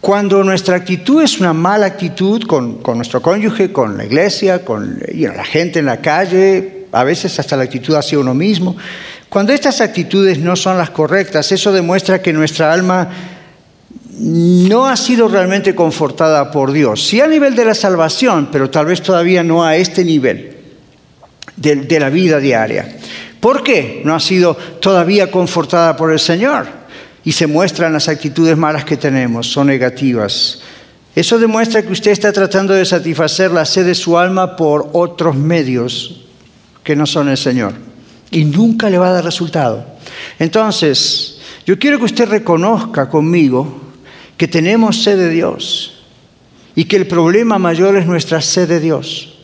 [0.00, 5.44] Cuando nuestra actitud es una mala actitud con, nuestro cónyuge, con la iglesia, con la
[5.44, 8.76] gente en la calle, a veces hasta la actitud hacia uno mismo,
[9.30, 13.08] cuando estas actitudes no son las correctas, eso demuestra que nuestra alma
[14.18, 17.06] no ha sido realmente confortada por Dios.
[17.06, 20.56] Sí a nivel de la salvación, pero tal vez todavía no a este nivel
[21.56, 22.96] de, la vida diaria.
[23.38, 26.66] ¿Por qué no ha sido todavía confortada por el Señor?
[27.24, 30.60] Y se muestran las actitudes malas que tenemos, son negativas.
[31.14, 35.36] Eso demuestra que usted está tratando de satisfacer la sed de su alma por otros
[35.36, 36.26] medios
[36.82, 37.89] que no son el Señor
[38.30, 39.84] y nunca le va a dar resultado.
[40.38, 43.80] Entonces, yo quiero que usted reconozca conmigo
[44.36, 46.02] que tenemos sed de Dios
[46.74, 49.34] y que el problema mayor es nuestra sed de Dios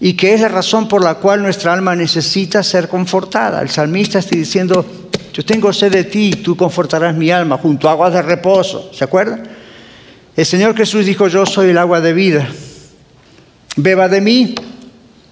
[0.00, 3.60] y que es la razón por la cual nuestra alma necesita ser confortada.
[3.62, 4.84] El salmista está diciendo,
[5.32, 8.90] yo tengo sed de ti, tú confortarás mi alma junto a aguas de reposo.
[8.92, 9.42] ¿Se acuerda?
[10.36, 12.48] El Señor Jesús dijo, yo soy el agua de vida.
[13.76, 14.54] Beba de mí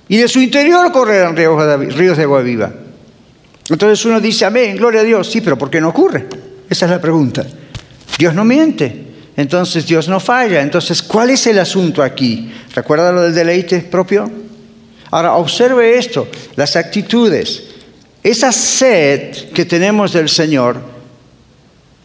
[0.08, 2.72] y de su interior correrán ríos de agua viva.
[3.68, 5.30] Entonces uno dice, amén, gloria a Dios.
[5.30, 6.26] Sí, pero ¿por qué no ocurre?
[6.68, 7.44] Esa es la pregunta.
[8.18, 9.06] Dios no miente.
[9.36, 10.62] Entonces Dios no falla.
[10.62, 12.52] Entonces, ¿cuál es el asunto aquí?
[12.74, 14.30] ¿Recuerda lo del deleite propio?
[15.10, 17.64] Ahora, observe esto, las actitudes.
[18.22, 20.80] Esa sed que tenemos del Señor,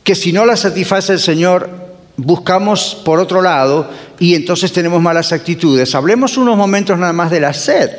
[0.03, 1.69] que si no la satisface el Señor,
[2.17, 3.89] buscamos por otro lado
[4.21, 5.95] y entonces tenemos malas actitudes.
[5.95, 7.89] Hablemos unos momentos nada más de la sed.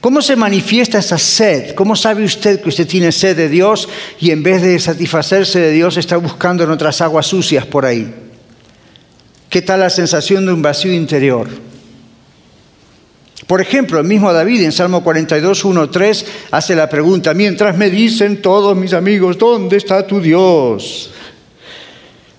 [0.00, 1.74] ¿Cómo se manifiesta esa sed?
[1.74, 3.88] ¿Cómo sabe usted que usted tiene sed de Dios
[4.20, 8.14] y en vez de satisfacerse de Dios está buscando en otras aguas sucias por ahí?
[9.50, 11.48] ¿Qué tal la sensación de un vacío interior?
[13.48, 17.90] Por ejemplo, el mismo David en Salmo 42, 1, 3 hace la pregunta, mientras me
[17.90, 21.10] dicen todos mis amigos, ¿dónde está tu Dios?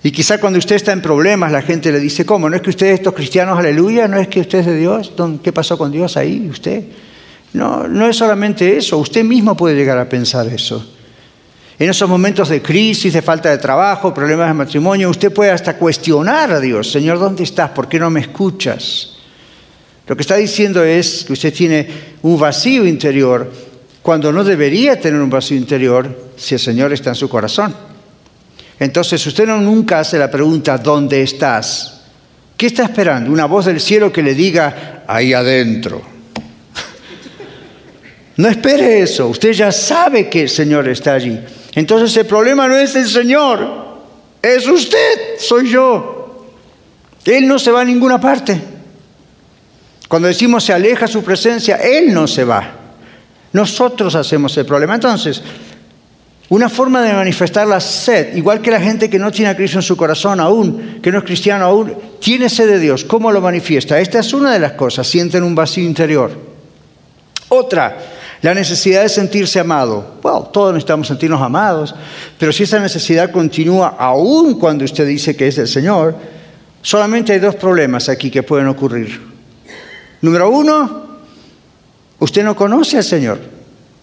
[0.06, 2.48] Y quizá cuando usted está en problemas, la gente le dice, ¿cómo?
[2.48, 4.08] ¿No es que usted estos cristianos, aleluya?
[4.08, 5.12] ¿No es que usted es de Dios?
[5.42, 6.84] ¿Qué pasó con Dios ahí, usted?
[7.54, 10.88] No, no es solamente eso, usted mismo puede llegar a pensar eso.
[11.80, 15.76] En esos momentos de crisis, de falta de trabajo, problemas de matrimonio, usted puede hasta
[15.76, 17.72] cuestionar a Dios, Señor, ¿dónde estás?
[17.72, 19.16] ¿Por qué no me escuchas?
[20.06, 21.88] Lo que está diciendo es que usted tiene
[22.22, 23.52] un vacío interior
[24.04, 27.95] cuando no debería tener un vacío interior si el Señor está en su corazón.
[28.80, 32.02] Entonces usted no nunca hace la pregunta, ¿dónde estás?
[32.58, 33.32] ¿Qué está esperando?
[33.32, 36.02] Una voz del cielo que le diga, ahí adentro.
[38.38, 41.40] No espere eso, usted ya sabe que el Señor está allí.
[41.74, 43.86] Entonces el problema no es el Señor,
[44.42, 46.46] es usted, soy yo.
[47.24, 48.62] Él no se va a ninguna parte.
[50.08, 52.72] Cuando decimos se aleja su presencia, Él no se va.
[53.54, 54.96] Nosotros hacemos el problema.
[54.96, 55.42] Entonces,
[56.50, 59.80] una forma de manifestar la sed, igual que la gente que no tiene a Cristo
[59.80, 63.04] en su corazón aún, que no es cristiano aún, tiene sed de Dios.
[63.04, 64.00] ¿Cómo lo manifiesta?
[64.00, 66.32] Esta es una de las cosas, sienten un vacío interior.
[67.50, 67.98] Otra,
[68.44, 70.18] la necesidad de sentirse amado.
[70.22, 71.96] Bueno, todos necesitamos sentirnos amados,
[72.38, 76.16] pero si esa necesidad continúa aún cuando usted dice que es del Señor,
[76.84, 79.20] solamente hay dos problemas aquí que pueden ocurrir.
[80.22, 81.06] Número uno,
[82.20, 83.40] usted no conoce al Señor,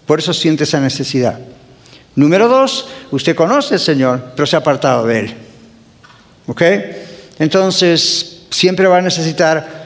[0.05, 1.39] por eso siente esa necesidad.
[2.15, 5.33] Número dos, usted conoce al Señor, pero se ha apartado de Él.
[6.47, 6.61] ¿Ok?
[7.39, 9.83] Entonces, siempre va a necesitar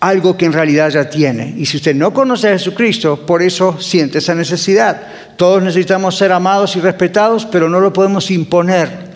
[0.00, 1.54] algo que en realidad ya tiene.
[1.56, 5.00] Y si usted no conoce a Jesucristo, por eso siente esa necesidad.
[5.36, 9.07] Todos necesitamos ser amados y respetados, pero no lo podemos imponer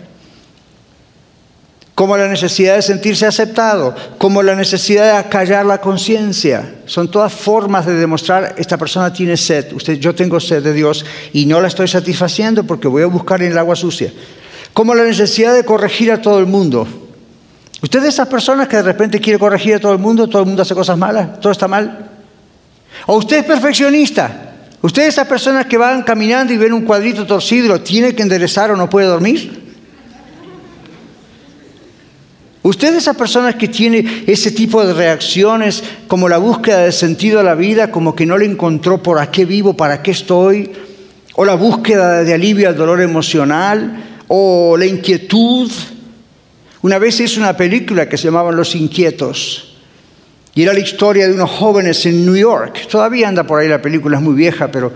[1.95, 6.75] como la necesidad de sentirse aceptado, como la necesidad de acallar la conciencia.
[6.85, 9.73] Son todas formas de demostrar esta persona tiene sed.
[9.73, 13.43] Usted, yo tengo sed de Dios y no la estoy satisfaciendo porque voy a buscar
[13.43, 14.11] en el agua sucia.
[14.73, 16.87] Como la necesidad de corregir a todo el mundo.
[17.83, 20.47] Usted de esas personas que de repente quiere corregir a todo el mundo, todo el
[20.47, 22.09] mundo hace cosas malas, todo está mal.
[23.05, 24.53] O usted es perfeccionista.
[24.81, 28.23] Usted de esas personas que van caminando y ven un cuadrito torcido lo tiene que
[28.23, 29.62] enderezar o no puede dormir.
[32.63, 37.43] Usted esas personas que tiene ese tipo de reacciones como la búsqueda de sentido a
[37.43, 40.71] la vida, como que no le encontró por qué vivo, para qué estoy,
[41.35, 45.69] o la búsqueda de alivio al dolor emocional, o la inquietud.
[46.81, 49.75] Una vez hice una película que se llamaba Los Inquietos,
[50.55, 52.87] y era la historia de unos jóvenes en New York.
[52.89, 54.93] Todavía anda por ahí la película, es muy vieja, pero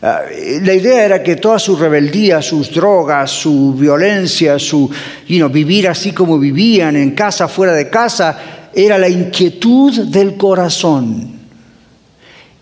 [0.00, 4.90] la idea era que toda su rebeldía, sus drogas, su violencia, su
[5.28, 8.38] vivir así como vivían, en casa, fuera de casa,
[8.74, 11.40] era la inquietud del corazón.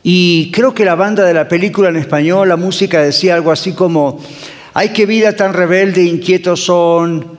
[0.03, 3.73] Y creo que la banda de la película en español, la música decía algo así
[3.73, 4.19] como,
[4.75, 7.39] ay, qué vida tan rebelde, inquietos son,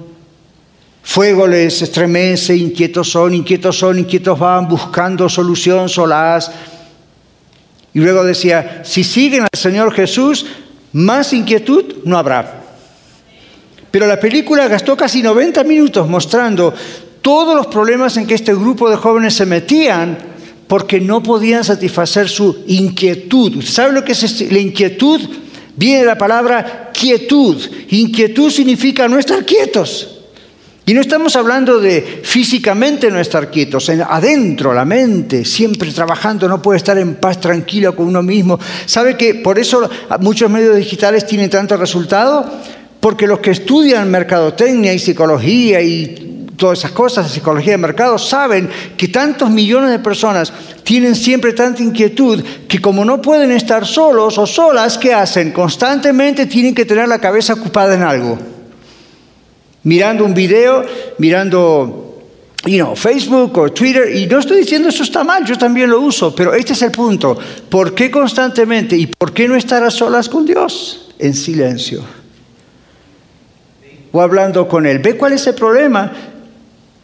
[1.02, 6.52] fuego les estremece, inquietos son, inquietos son, inquietos van, buscando solución solaz.
[8.00, 10.46] Y luego decía, si siguen al Señor Jesús,
[10.94, 12.64] más inquietud no habrá.
[13.92, 16.74] Pero la película gastó casi 90 minutos mostrando
[17.22, 20.18] todos los problemas en que este grupo de jóvenes se metían
[20.66, 23.62] porque no podían satisfacer su inquietud.
[23.66, 25.20] ¿Sabe lo que es la inquietud?
[25.76, 27.58] Viene de la palabra quietud.
[27.90, 30.19] Inquietud significa no estar quietos.
[30.90, 36.64] Y no estamos hablando de físicamente no estar quietos, adentro, la mente, siempre trabajando, no
[36.64, 38.60] puede estar en paz tranquilo con uno mismo.
[38.88, 39.88] ¿Sabe que por eso
[40.20, 42.44] muchos medios digitales tienen tanto resultado?
[43.00, 48.68] Porque los que estudian mercadotecnia y psicología y todas esas cosas, psicología de mercado, saben
[48.98, 54.40] que tantos millones de personas tienen siempre tanta inquietud que como no pueden estar solos
[54.40, 55.52] o solas, ¿qué hacen?
[55.52, 58.59] Constantemente tienen que tener la cabeza ocupada en algo
[59.84, 60.86] mirando un video,
[61.18, 62.06] mirando
[62.96, 66.54] Facebook o Twitter, y no estoy diciendo eso está mal, yo también lo uso, pero
[66.54, 67.38] este es el punto.
[67.70, 71.10] ¿Por qué constantemente y por qué no estar a solas con Dios?
[71.18, 72.04] En silencio.
[74.12, 75.00] O hablando con Él.
[75.00, 76.12] ¿Ve cuál es el problema?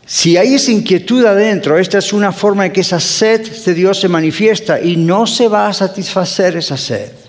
[0.05, 3.99] Si hay esa inquietud adentro, esta es una forma en que esa sed de Dios
[3.99, 7.24] se manifiesta y no se va a satisfacer esa sed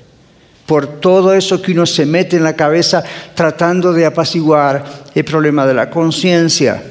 [0.67, 3.03] por todo eso que uno se mete en la cabeza
[3.35, 6.83] tratando de apaciguar el problema de la conciencia.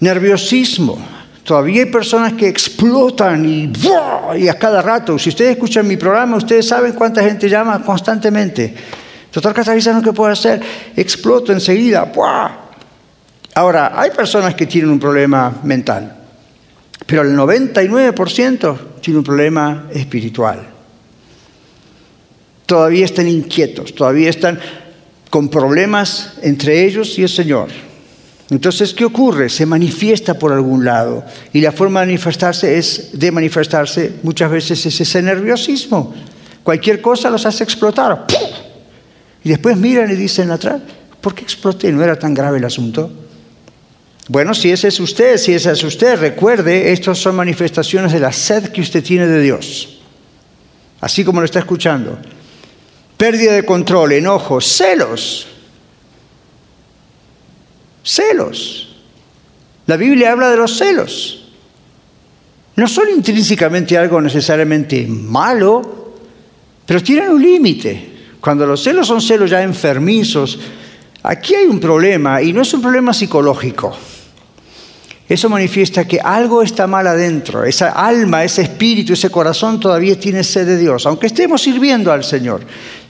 [0.00, 0.98] Nerviosismo.
[1.44, 3.72] Todavía hay personas que explotan y,
[4.38, 5.18] y a cada rato.
[5.18, 8.74] Si ustedes escuchan mi programa, ustedes saben cuánta gente llama constantemente.
[9.32, 10.60] Doctor Catarizano, ¿qué puedo hacer?
[10.96, 12.10] Exploto enseguida.
[13.54, 16.16] Ahora, hay personas que tienen un problema mental,
[17.04, 20.79] pero el 99% tiene un problema espiritual
[22.70, 24.60] todavía están inquietos, todavía están
[25.28, 27.66] con problemas entre ellos y el Señor.
[28.48, 29.48] Entonces, ¿qué ocurre?
[29.48, 31.24] Se manifiesta por algún lado.
[31.52, 36.14] Y la forma de manifestarse es de manifestarse muchas veces es ese nerviosismo.
[36.62, 38.26] Cualquier cosa los hace explotar.
[39.42, 40.80] Y después miran y dicen atrás,
[41.20, 41.90] ¿por qué exploté?
[41.90, 43.10] ¿No era tan grave el asunto?
[44.28, 48.30] Bueno, si ese es usted, si ese es usted, recuerde, estas son manifestaciones de la
[48.30, 49.98] sed que usted tiene de Dios.
[51.00, 52.16] Así como lo está escuchando
[53.20, 55.46] pérdida de control, enojo, celos.
[58.02, 58.96] Celos.
[59.84, 61.44] La Biblia habla de los celos.
[62.76, 66.14] No son intrínsecamente algo necesariamente malo,
[66.86, 68.38] pero tienen un límite.
[68.40, 70.58] Cuando los celos son celos ya enfermizos,
[71.22, 73.94] aquí hay un problema y no es un problema psicológico.
[75.28, 77.64] Eso manifiesta que algo está mal adentro.
[77.64, 81.06] Esa alma, ese espíritu, ese corazón todavía tiene sed de Dios.
[81.06, 82.62] Aunque estemos sirviendo al Señor,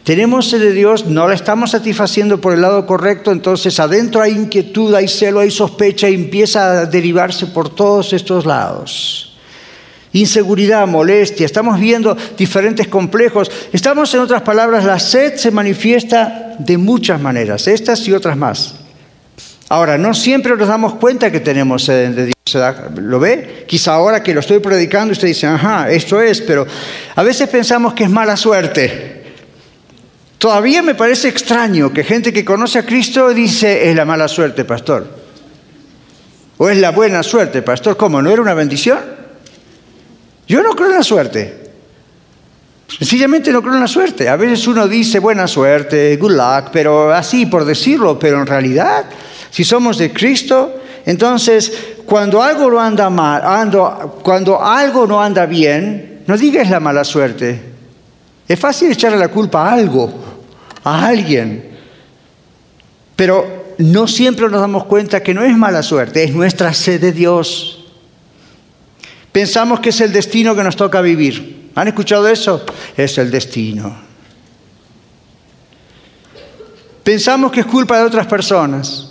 [0.05, 4.32] tenemos sed de Dios, no la estamos satisfaciendo por el lado correcto, entonces adentro hay
[4.32, 9.36] inquietud, hay celo, hay sospecha y empieza a derivarse por todos estos lados.
[10.12, 13.51] Inseguridad, molestia, estamos viendo diferentes complejos.
[13.72, 18.74] Estamos, en otras palabras, la sed se manifiesta de muchas maneras, estas y otras más.
[19.68, 22.34] Ahora, no siempre nos damos cuenta que tenemos sed de Dios.
[22.96, 23.64] ¿Lo ve?
[23.68, 26.66] Quizá ahora que lo estoy predicando usted dice, ajá, esto es, pero
[27.14, 29.19] a veces pensamos que es mala suerte.
[30.41, 34.64] Todavía me parece extraño que gente que conoce a Cristo dice, es la mala suerte,
[34.64, 35.07] pastor.
[36.57, 37.95] O es la buena suerte, pastor.
[37.99, 38.22] ¿Cómo?
[38.22, 39.01] ¿No era una bendición?
[40.49, 41.72] Yo no creo en la suerte.
[42.88, 44.30] Sencillamente no creo en la suerte.
[44.30, 49.05] A veces uno dice buena suerte, good luck, pero así por decirlo, pero en realidad
[49.51, 51.70] si somos de Cristo, entonces
[52.07, 53.43] cuando algo no anda mal,
[54.22, 57.61] cuando algo no anda bien, no digas la mala suerte.
[58.49, 60.30] Es fácil echarle la culpa a algo,
[60.85, 61.70] a alguien.
[63.16, 67.12] Pero no siempre nos damos cuenta que no es mala suerte, es nuestra sed de
[67.12, 67.87] Dios.
[69.33, 71.70] Pensamos que es el destino que nos toca vivir.
[71.74, 72.64] ¿Han escuchado eso?
[72.97, 73.95] Es el destino.
[77.05, 79.11] Pensamos que es culpa de otras personas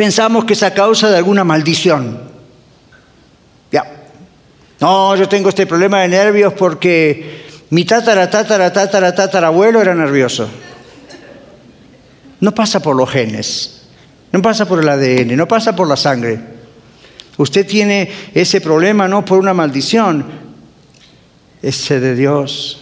[0.00, 2.18] pensamos que es a causa de alguna maldición.
[3.70, 3.84] Ya.
[4.80, 10.48] No, yo tengo este problema de nervios porque mi tatara, tatara, tatara, tatarabuelo era nervioso.
[12.40, 13.82] No pasa por los genes,
[14.32, 16.40] no pasa por el ADN, no pasa por la sangre.
[17.36, 20.24] Usted tiene ese problema no por una maldición,
[21.62, 22.80] ese de Dios.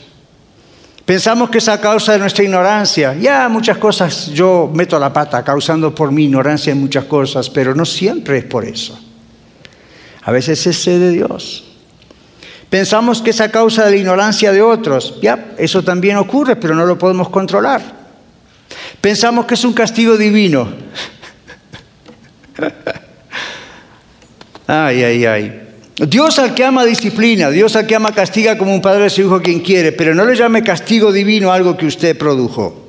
[1.05, 3.15] Pensamos que es a causa de nuestra ignorancia.
[3.15, 7.75] Ya muchas cosas yo meto la pata causando por mi ignorancia en muchas cosas, pero
[7.75, 8.99] no siempre es por eso.
[10.23, 11.65] A veces es sed de Dios.
[12.69, 15.19] Pensamos que es a causa de la ignorancia de otros.
[15.23, 17.98] Ya, eso también ocurre, pero no lo podemos controlar.
[19.01, 20.69] Pensamos que es un castigo divino.
[24.67, 25.63] ay, ay, ay.
[25.97, 29.23] Dios al que ama disciplina, Dios al que ama castiga como un padre a su
[29.23, 32.87] hijo quien quiere, pero no le llame castigo divino algo que usted produjo.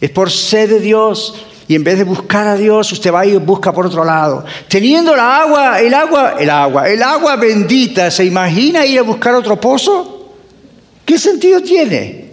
[0.00, 3.36] Es por sed de Dios y en vez de buscar a Dios, usted va y
[3.38, 4.44] busca por otro lado.
[4.68, 9.34] Teniendo la agua, el agua, el agua, el agua bendita, ¿se imagina ir a buscar
[9.34, 10.34] otro pozo?
[11.04, 12.23] ¿Qué sentido tiene?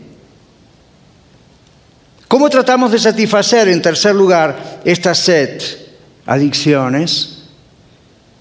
[2.31, 5.61] ¿Cómo tratamos de satisfacer, en tercer lugar, esta sed?
[6.25, 7.39] Adicciones,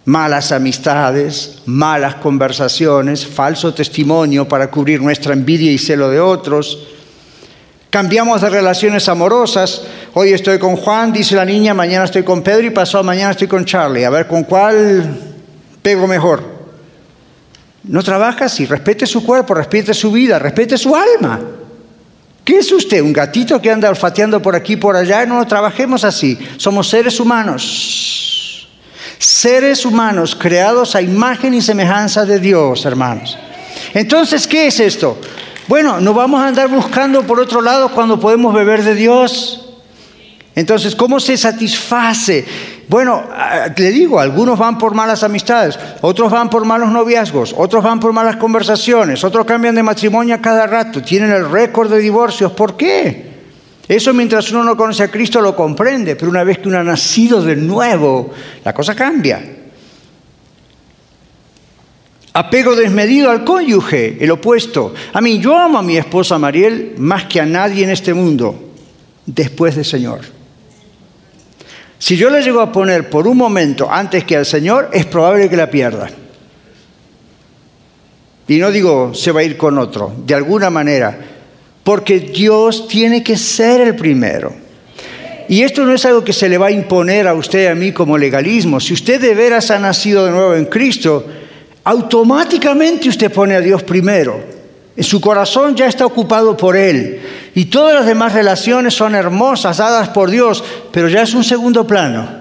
[0.05, 6.87] malas amistades, malas conversaciones, falso testimonio para cubrir nuestra envidia y celo de otros.
[7.91, 9.83] Cambiamos de relaciones amorosas.
[10.15, 13.49] Hoy estoy con Juan, dice la niña, mañana estoy con Pedro y pasado mañana estoy
[13.49, 14.05] con Charlie.
[14.05, 15.19] A ver con cuál
[15.83, 16.45] pego mejor.
[17.83, 18.67] No trabaja así.
[18.67, 21.41] Respete su cuerpo, respete su vida, respete su alma.
[22.51, 23.01] ¿Qué es usted?
[23.01, 25.25] ¿Un gatito que anda olfateando por aquí y por allá?
[25.25, 26.37] No, trabajemos así.
[26.57, 28.67] Somos seres humanos
[29.19, 33.39] seres humanos creados a imagen y semejanza de Dios, hermanos.
[33.95, 35.17] Entonces, ¿qué es esto?
[35.69, 39.69] Bueno, no vamos a andar buscando por otro lado cuando podemos beber de Dios.
[40.57, 42.45] Entonces, ¿cómo se satisface?
[42.91, 43.23] Bueno,
[43.77, 48.13] le digo, algunos van por malas amistades, otros van por malos noviazgos, otros van por
[48.13, 52.51] malas conversaciones, otros cambian de matrimonio a cada rato, tienen el récord de divorcios.
[52.51, 53.31] ¿Por qué?
[53.87, 56.83] Eso mientras uno no conoce a Cristo lo comprende, pero una vez que uno ha
[56.83, 58.33] nacido de nuevo,
[58.65, 59.41] la cosa cambia.
[62.33, 64.95] Apego desmedido al cónyuge, el opuesto.
[65.13, 68.73] A mí, yo amo a mi esposa Mariel más que a nadie en este mundo,
[69.27, 70.40] después del Señor.
[72.01, 75.49] Si yo la llego a poner por un momento antes que al Señor, es probable
[75.49, 76.11] que la pierda.
[78.49, 81.31] Y no digo se va a ir con otro, de alguna manera
[81.85, 84.53] porque Dios tiene que ser el primero.
[85.49, 87.75] Y esto no es algo que se le va a imponer a usted y a
[87.75, 88.79] mí como legalismo.
[88.79, 91.27] Si usted de veras ha nacido de nuevo en Cristo,
[91.83, 94.60] automáticamente usted pone a Dios primero.
[94.99, 97.21] Su corazón ya está ocupado por Él.
[97.55, 100.63] Y todas las demás relaciones son hermosas, dadas por Dios,
[100.93, 102.41] pero ya es un segundo plano.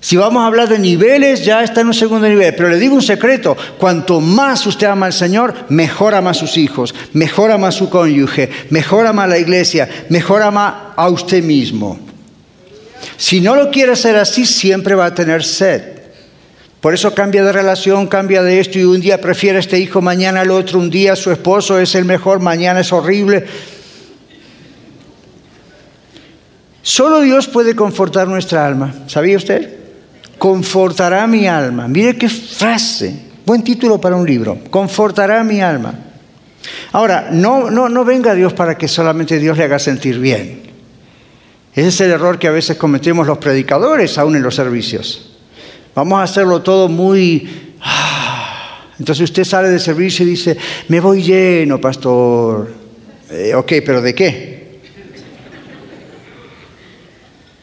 [0.00, 2.54] Si vamos a hablar de niveles, ya está en un segundo nivel.
[2.56, 6.56] Pero le digo un secreto, cuanto más usted ama al Señor, mejor ama a sus
[6.56, 11.44] hijos, mejor ama a su cónyuge, mejor ama a la iglesia, mejor ama a usted
[11.44, 12.00] mismo.
[13.16, 16.01] Si no lo quiere hacer así, siempre va a tener sed.
[16.82, 20.02] Por eso cambia de relación, cambia de esto y un día prefiere a este hijo,
[20.02, 23.46] mañana al otro, un día su esposo es el mejor, mañana es horrible.
[26.82, 28.92] Solo Dios puede confortar nuestra alma.
[29.06, 29.76] ¿Sabía usted?
[30.38, 31.86] Confortará mi alma.
[31.86, 33.14] Mire qué frase.
[33.46, 34.58] Buen título para un libro.
[34.68, 35.94] Confortará mi alma.
[36.90, 40.62] Ahora, no, no, no venga Dios para que solamente Dios le haga sentir bien.
[41.74, 45.31] Ese es el error que a veces cometemos los predicadores, aún en los servicios.
[45.94, 47.74] Vamos a hacerlo todo muy...
[47.80, 48.42] Ah.
[48.98, 50.56] Entonces usted sale del servicio y dice,
[50.88, 52.72] me voy lleno, pastor.
[53.30, 54.52] Eh, ok, pero ¿de qué?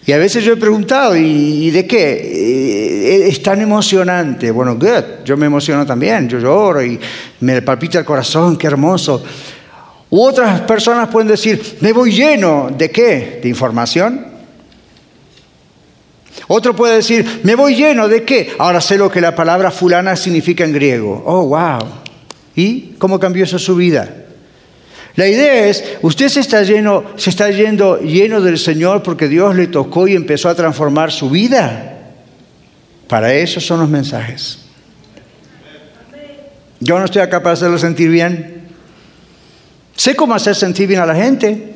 [0.05, 2.11] Y a veces yo he preguntado, ¿y, de qué?
[2.13, 4.49] Eh, es tan emocionante.
[4.49, 6.99] Bueno, good, yo me emociono también, yo lloro y
[7.41, 9.23] me palpita el corazón, qué hermoso.
[10.09, 13.39] U otras personas pueden decir, me voy lleno, ¿de qué?
[13.41, 14.28] ¿De información?
[16.47, 18.53] Otro puede decir, me voy lleno, ¿de qué?
[18.57, 21.23] Ahora sé lo que la palabra fulana significa en griego.
[21.25, 21.79] Oh, wow.
[22.55, 24.09] ¿Y cómo cambió eso su vida?
[25.15, 29.55] La idea es, usted se está, lleno, se está yendo lleno del Señor porque Dios
[29.55, 32.13] le tocó y empezó a transformar su vida.
[33.07, 34.59] Para eso son los mensajes.
[36.79, 38.69] Yo no estoy acá para hacerlo sentir bien.
[39.95, 41.73] Sé cómo hacer sentir bien a la gente,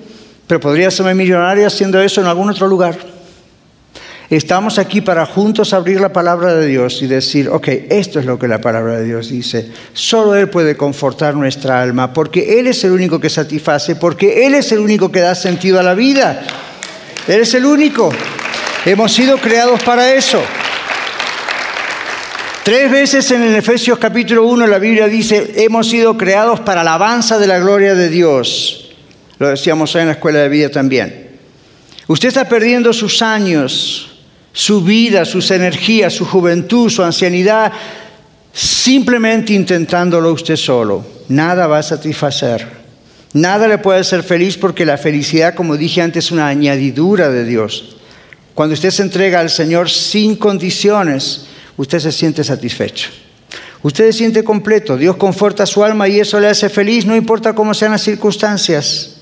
[0.48, 2.98] pero podría serme millonario haciendo eso en algún otro lugar.
[4.30, 8.40] Estamos aquí para juntos abrir la palabra de Dios y decir, ok, esto es lo
[8.40, 9.70] que la palabra de Dios dice.
[9.94, 14.56] Solo Él puede confortar nuestra alma, porque Él es el único que satisface, porque Él
[14.56, 16.42] es el único que da sentido a la vida.
[17.28, 18.12] Él es el único.
[18.86, 20.42] Hemos sido creados para eso.
[22.64, 27.38] Tres veces en el Efesios capítulo 1 la Biblia dice, hemos sido creados para alabanza
[27.38, 28.94] de la gloria de Dios.
[29.38, 31.30] Lo decíamos en la escuela de vida también.
[32.08, 34.13] Usted está perdiendo sus años
[34.54, 37.74] su vida, sus energías, su juventud, su ancianidad,
[38.54, 41.04] simplemente intentándolo usted solo.
[41.28, 42.84] Nada va a satisfacer.
[43.34, 47.46] Nada le puede hacer feliz porque la felicidad, como dije antes, es una añadidura de
[47.46, 47.98] Dios.
[48.54, 53.10] Cuando usted se entrega al Señor sin condiciones, usted se siente satisfecho.
[53.82, 54.96] Usted se siente completo.
[54.98, 59.13] Dios conforta su alma y eso le hace feliz, no importa cómo sean las circunstancias.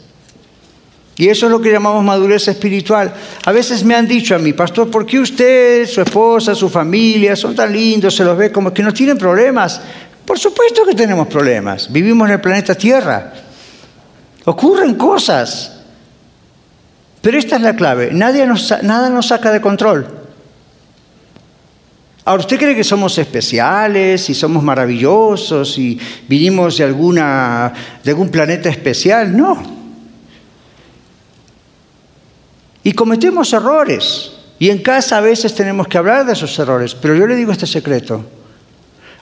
[1.18, 3.14] Y eso es lo que llamamos madurez espiritual.
[3.46, 7.36] A veces me han dicho a mí, pastor, ¿por qué usted, su esposa, su familia
[7.36, 9.82] son tan lindos, se los ve como que no tienen problemas?
[10.26, 11.92] Por supuesto que tenemos problemas.
[11.92, 13.34] Vivimos en el planeta Tierra.
[14.46, 15.82] Ocurren cosas.
[17.22, 18.10] Pero esta es la clave.
[18.12, 20.08] Nadie nos, nada nos saca de control.
[22.24, 28.30] Ahora, ¿usted cree que somos especiales y somos maravillosos y vinimos de, alguna, de algún
[28.30, 29.36] planeta especial?
[29.36, 29.81] No.
[32.84, 34.32] Y cometemos errores.
[34.60, 36.96] Y en casa a veces tenemos que hablar de esos errores.
[36.96, 38.24] Pero yo le digo este secreto.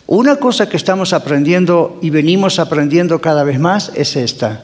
[0.07, 4.64] Una cosa que estamos aprendiendo y venimos aprendiendo cada vez más es esta.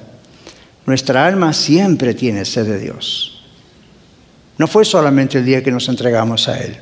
[0.85, 3.43] Nuestra alma siempre tiene sed de Dios.
[4.57, 6.77] No fue solamente el día que nos entregamos a Él.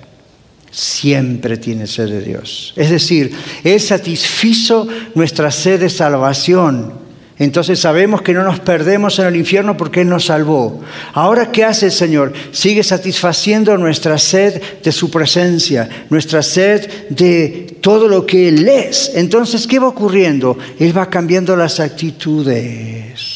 [0.72, 2.74] Siempre tiene sed de Dios.
[2.76, 3.32] Es decir,
[3.64, 7.03] Él satisfizo nuestra sed de salvación
[7.40, 10.82] entonces sabemos que no nos perdemos en el infierno porque Él nos salvó.
[11.14, 12.32] Ahora, ¿qué hace el Señor?
[12.52, 19.12] Sigue satisfaciendo nuestra sed de su presencia, nuestra sed de todo lo que Él es.
[19.16, 20.58] Entonces, ¿qué va ocurriendo?
[20.80, 23.34] Él va cambiando las actitudes.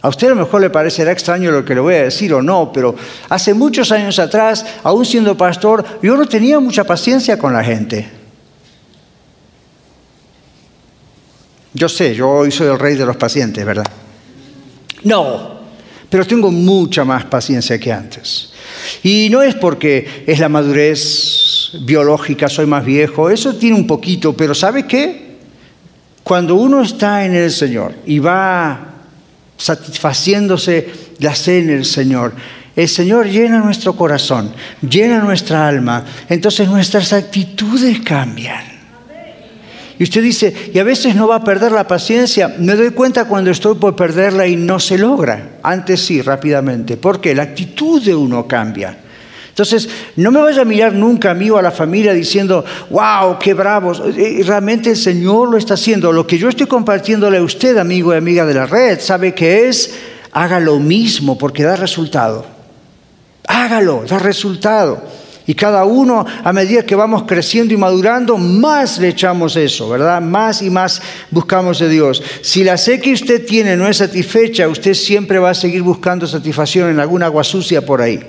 [0.00, 2.42] A usted a lo mejor le parecerá extraño lo que le voy a decir o
[2.42, 2.94] no, pero
[3.28, 8.23] hace muchos años atrás, aún siendo pastor, yo no tenía mucha paciencia con la gente.
[11.74, 13.86] Yo sé, yo hoy soy el rey de los pacientes, ¿verdad?
[15.02, 15.54] No,
[16.08, 18.52] pero tengo mucha más paciencia que antes.
[19.02, 24.36] Y no es porque es la madurez biológica, soy más viejo, eso tiene un poquito,
[24.36, 25.34] pero ¿sabe qué?
[26.22, 28.94] Cuando uno está en el Señor y va
[29.56, 32.32] satisfaciéndose la sed en el Señor,
[32.76, 34.52] el Señor llena nuestro corazón,
[34.88, 38.73] llena nuestra alma, entonces nuestras actitudes cambian.
[39.98, 42.54] Y usted dice, y a veces no va a perder la paciencia.
[42.58, 45.58] Me doy cuenta cuando estoy por perderla y no se logra.
[45.62, 46.96] Antes sí, rápidamente.
[46.96, 48.98] Porque la actitud de uno cambia.
[49.54, 53.38] Entonces, no me vaya a mirar nunca a mí o a la familia diciendo, wow,
[53.38, 54.02] qué bravos.
[54.16, 56.10] Eh, realmente el Señor lo está haciendo.
[56.10, 59.68] Lo que yo estoy compartiéndole a usted, amigo y amiga de la red, sabe que
[59.68, 59.94] es,
[60.32, 62.44] haga lo mismo porque da resultado.
[63.46, 65.04] Hágalo, da resultado.
[65.46, 70.22] Y cada uno, a medida que vamos creciendo y madurando, más le echamos eso, ¿verdad?
[70.22, 72.22] Más y más buscamos de Dios.
[72.40, 76.26] Si la sed que usted tiene no es satisfecha, usted siempre va a seguir buscando
[76.26, 78.20] satisfacción en alguna agua sucia por ahí.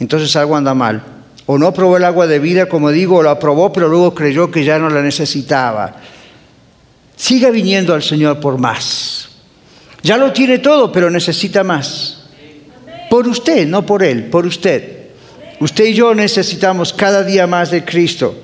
[0.00, 1.02] Entonces algo anda mal.
[1.46, 4.50] O no probó el agua de vida, como digo, o la probó, pero luego creyó
[4.50, 5.94] que ya no la necesitaba.
[7.14, 9.28] Siga viniendo al Señor por más.
[10.02, 12.24] Ya lo tiene todo, pero necesita más.
[13.08, 15.01] Por usted, no por Él, por usted.
[15.62, 18.34] Usted y yo necesitamos cada día más de Cristo.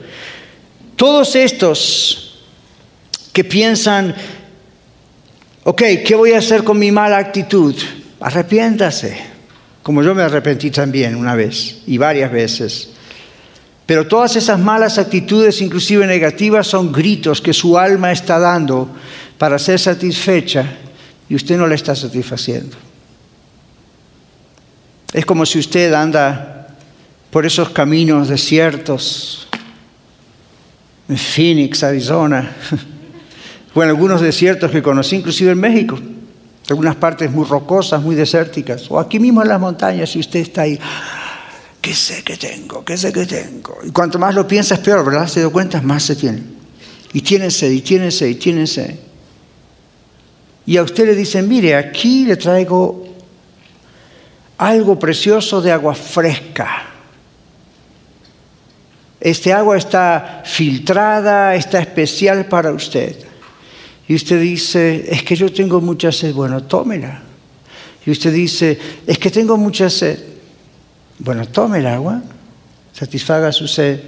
[0.94, 2.44] Todos estos
[3.32, 4.14] que piensan,
[5.64, 7.74] ok, ¿qué voy a hacer con mi mala actitud?
[8.20, 9.18] Arrepiéntase,
[9.82, 12.90] como yo me arrepentí también una vez y varias veces.
[13.84, 18.90] Pero todas esas malas actitudes, inclusive negativas, son gritos que su alma está dando
[19.38, 20.64] para ser satisfecha
[21.28, 22.76] y usted no la está satisfaciendo.
[25.12, 26.57] Es como si usted anda
[27.30, 29.48] por esos caminos desiertos,
[31.08, 32.54] en Phoenix, Arizona,
[33.74, 35.98] o en algunos desiertos que conocí, inclusive en México,
[36.68, 40.62] algunas partes muy rocosas, muy desérticas, o aquí mismo en las montañas, si usted está
[40.62, 40.78] ahí,
[41.80, 42.84] ¿qué sé que tengo?
[42.84, 43.78] ¿Qué sé que tengo?
[43.84, 45.26] Y cuanto más lo piensa es peor, ¿verdad?
[45.28, 46.42] Se da cuenta, más se tiene.
[47.12, 48.94] Y tiene sed, y tiene sed, y tiene sed.
[50.66, 53.08] Y a usted le dicen, mire, aquí le traigo
[54.58, 56.87] algo precioso de agua fresca.
[59.20, 63.16] Este agua está filtrada, está especial para usted.
[64.06, 66.32] Y usted dice, es que yo tengo mucha sed.
[66.32, 67.22] Bueno, tómela.
[68.06, 70.18] Y usted dice, es que tengo mucha sed.
[71.18, 72.22] Bueno, tome el agua,
[72.92, 74.00] satisfaga su sed.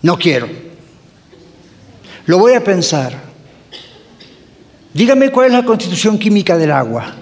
[0.00, 0.48] No quiero.
[2.26, 3.14] Lo voy a pensar.
[4.94, 7.14] Dígame cuál es la constitución química del agua.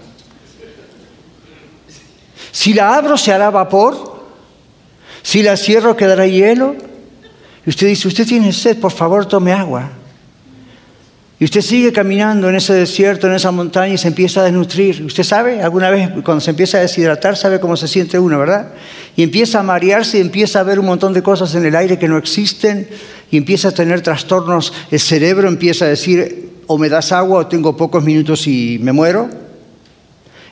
[2.52, 4.05] Si la abro se hará vapor,
[5.26, 6.76] si la cierro quedará hielo.
[7.66, 9.90] Y usted dice, usted tiene sed, por favor tome agua.
[11.40, 15.02] Y usted sigue caminando en ese desierto, en esa montaña y se empieza a desnutrir.
[15.04, 18.68] Usted sabe, alguna vez cuando se empieza a deshidratar, sabe cómo se siente uno, ¿verdad?
[19.16, 21.98] Y empieza a marearse y empieza a ver un montón de cosas en el aire
[21.98, 22.88] que no existen
[23.28, 24.72] y empieza a tener trastornos.
[24.92, 28.92] El cerebro empieza a decir, o me das agua o tengo pocos minutos y me
[28.92, 29.28] muero.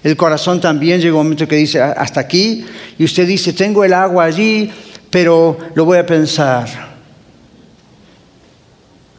[0.04, 2.62] El corazón también llega un momento que dice, hasta aquí.
[2.98, 4.70] Y usted dice, tengo el agua allí,
[5.08, 6.68] pero lo voy a pensar.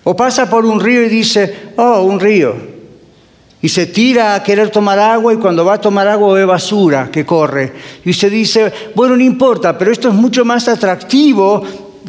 [0.04, 2.76] O pasa por un río y dice, oh, un río.
[3.64, 7.10] Y se tira a querer tomar agua y cuando va a tomar agua ve basura
[7.12, 7.74] que corre.
[8.06, 11.64] Y usted dice, bueno, no importa, pero esto es mucho más atractivo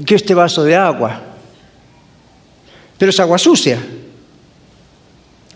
[0.05, 1.23] que este vaso de agua.
[2.99, 3.79] Pero es agua sucia.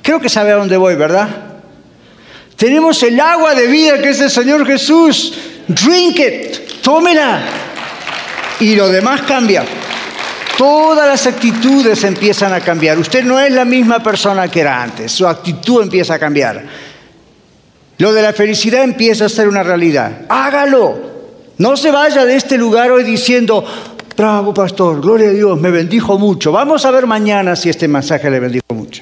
[0.00, 1.49] Creo que sabe a dónde voy, ¿verdad?
[2.60, 5.32] Tenemos el agua de vida que es el Señor Jesús.
[5.66, 7.40] Drink it, tómela.
[8.60, 9.64] Y lo demás cambia.
[10.58, 12.98] Todas las actitudes empiezan a cambiar.
[12.98, 15.10] Usted no es la misma persona que era antes.
[15.10, 16.62] Su actitud empieza a cambiar.
[17.96, 20.26] Lo de la felicidad empieza a ser una realidad.
[20.28, 20.98] Hágalo.
[21.56, 23.64] No se vaya de este lugar hoy diciendo,
[24.14, 26.52] bravo pastor, gloria a Dios, me bendijo mucho.
[26.52, 29.00] Vamos a ver mañana si este mensaje le bendijo mucho.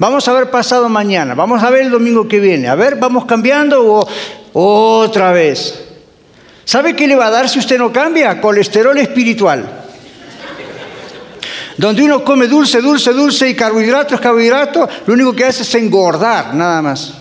[0.00, 2.68] Vamos a ver pasado mañana, vamos a ver el domingo que viene.
[2.68, 4.00] A ver, vamos cambiando
[4.54, 5.78] o otra vez.
[6.64, 8.40] ¿Sabe qué le va a dar si usted no cambia?
[8.40, 9.84] Colesterol espiritual.
[11.76, 16.54] Donde uno come dulce, dulce, dulce y carbohidratos, carbohidratos, lo único que hace es engordar,
[16.54, 17.12] nada más.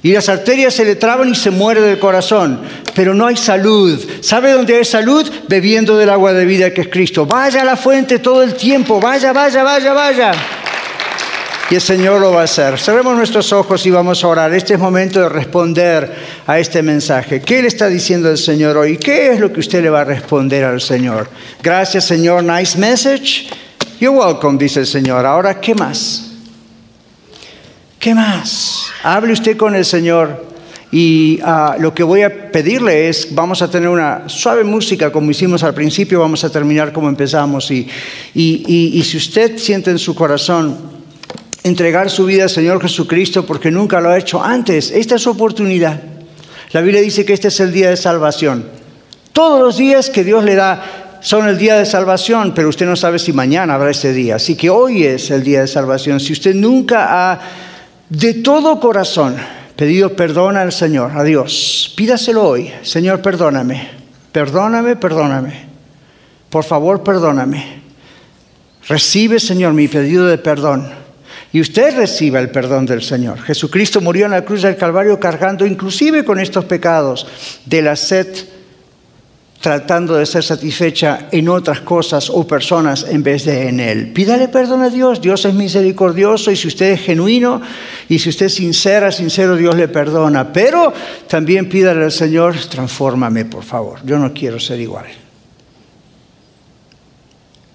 [0.00, 2.60] Y las arterias se le traban y se muere del corazón.
[2.94, 4.00] Pero no hay salud.
[4.20, 5.28] ¿Sabe dónde hay salud?
[5.48, 7.26] Bebiendo del agua de vida que es Cristo.
[7.26, 9.00] Vaya a la fuente todo el tiempo.
[9.00, 10.32] Vaya, vaya, vaya, vaya.
[11.70, 12.80] Y el Señor lo va a hacer.
[12.80, 14.52] Cerremos nuestros ojos y vamos a orar.
[14.52, 16.12] Este es momento de responder
[16.44, 17.40] a este mensaje.
[17.40, 18.96] ¿Qué le está diciendo el Señor hoy?
[18.96, 21.30] ¿Qué es lo que usted le va a responder al Señor?
[21.62, 22.42] Gracias, Señor.
[22.42, 23.48] Nice message.
[24.00, 25.24] You're welcome, dice el Señor.
[25.24, 26.32] Ahora, ¿qué más?
[28.00, 28.86] ¿Qué más?
[29.04, 30.46] Hable usted con el Señor.
[30.90, 35.30] Y ah, lo que voy a pedirle es, vamos a tener una suave música como
[35.30, 37.70] hicimos al principio, vamos a terminar como empezamos.
[37.70, 37.88] y,
[38.34, 40.99] y si usted siente en su corazón
[41.62, 44.90] entregar su vida al Señor Jesucristo porque nunca lo ha hecho antes.
[44.90, 46.00] Esta es su oportunidad.
[46.72, 48.64] La Biblia dice que este es el día de salvación.
[49.32, 52.96] Todos los días que Dios le da son el día de salvación, pero usted no
[52.96, 54.36] sabe si mañana habrá ese día.
[54.36, 56.18] Así que hoy es el día de salvación.
[56.20, 57.40] Si usted nunca ha
[58.08, 59.36] de todo corazón
[59.76, 62.72] pedido perdón al Señor, a Dios, pídaselo hoy.
[62.82, 63.88] Señor, perdóname.
[64.32, 65.64] Perdóname, perdóname.
[66.48, 67.80] Por favor, perdóname.
[68.88, 71.00] Recibe, Señor, mi pedido de perdón
[71.52, 73.40] y usted reciba el perdón del Señor.
[73.42, 77.26] Jesucristo murió en la cruz del Calvario cargando inclusive con estos pecados
[77.66, 78.28] de la sed
[79.60, 84.12] tratando de ser satisfecha en otras cosas o personas en vez de en Él.
[84.12, 87.60] Pídale perdón a Dios, Dios es misericordioso y si usted es genuino
[88.08, 90.52] y si usted es sincera, sincero, Dios le perdona.
[90.52, 90.92] Pero
[91.28, 95.06] también pídale al Señor, transfórmame por favor, yo no quiero ser igual.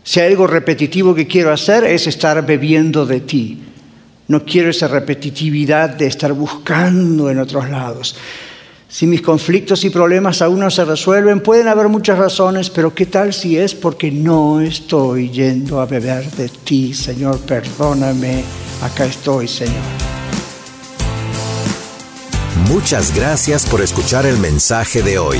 [0.05, 3.59] Si hay algo repetitivo que quiero hacer es estar bebiendo de ti.
[4.27, 8.15] No quiero esa repetitividad de estar buscando en otros lados.
[8.87, 13.07] Si mis conflictos y problemas aún no se resuelven, pueden haber muchas razones, pero ¿qué
[13.07, 17.39] tal si es porque no estoy yendo a beber de ti, Señor?
[17.39, 18.43] Perdóname,
[18.83, 19.73] acá estoy, Señor.
[22.69, 25.39] Muchas gracias por escuchar el mensaje de hoy.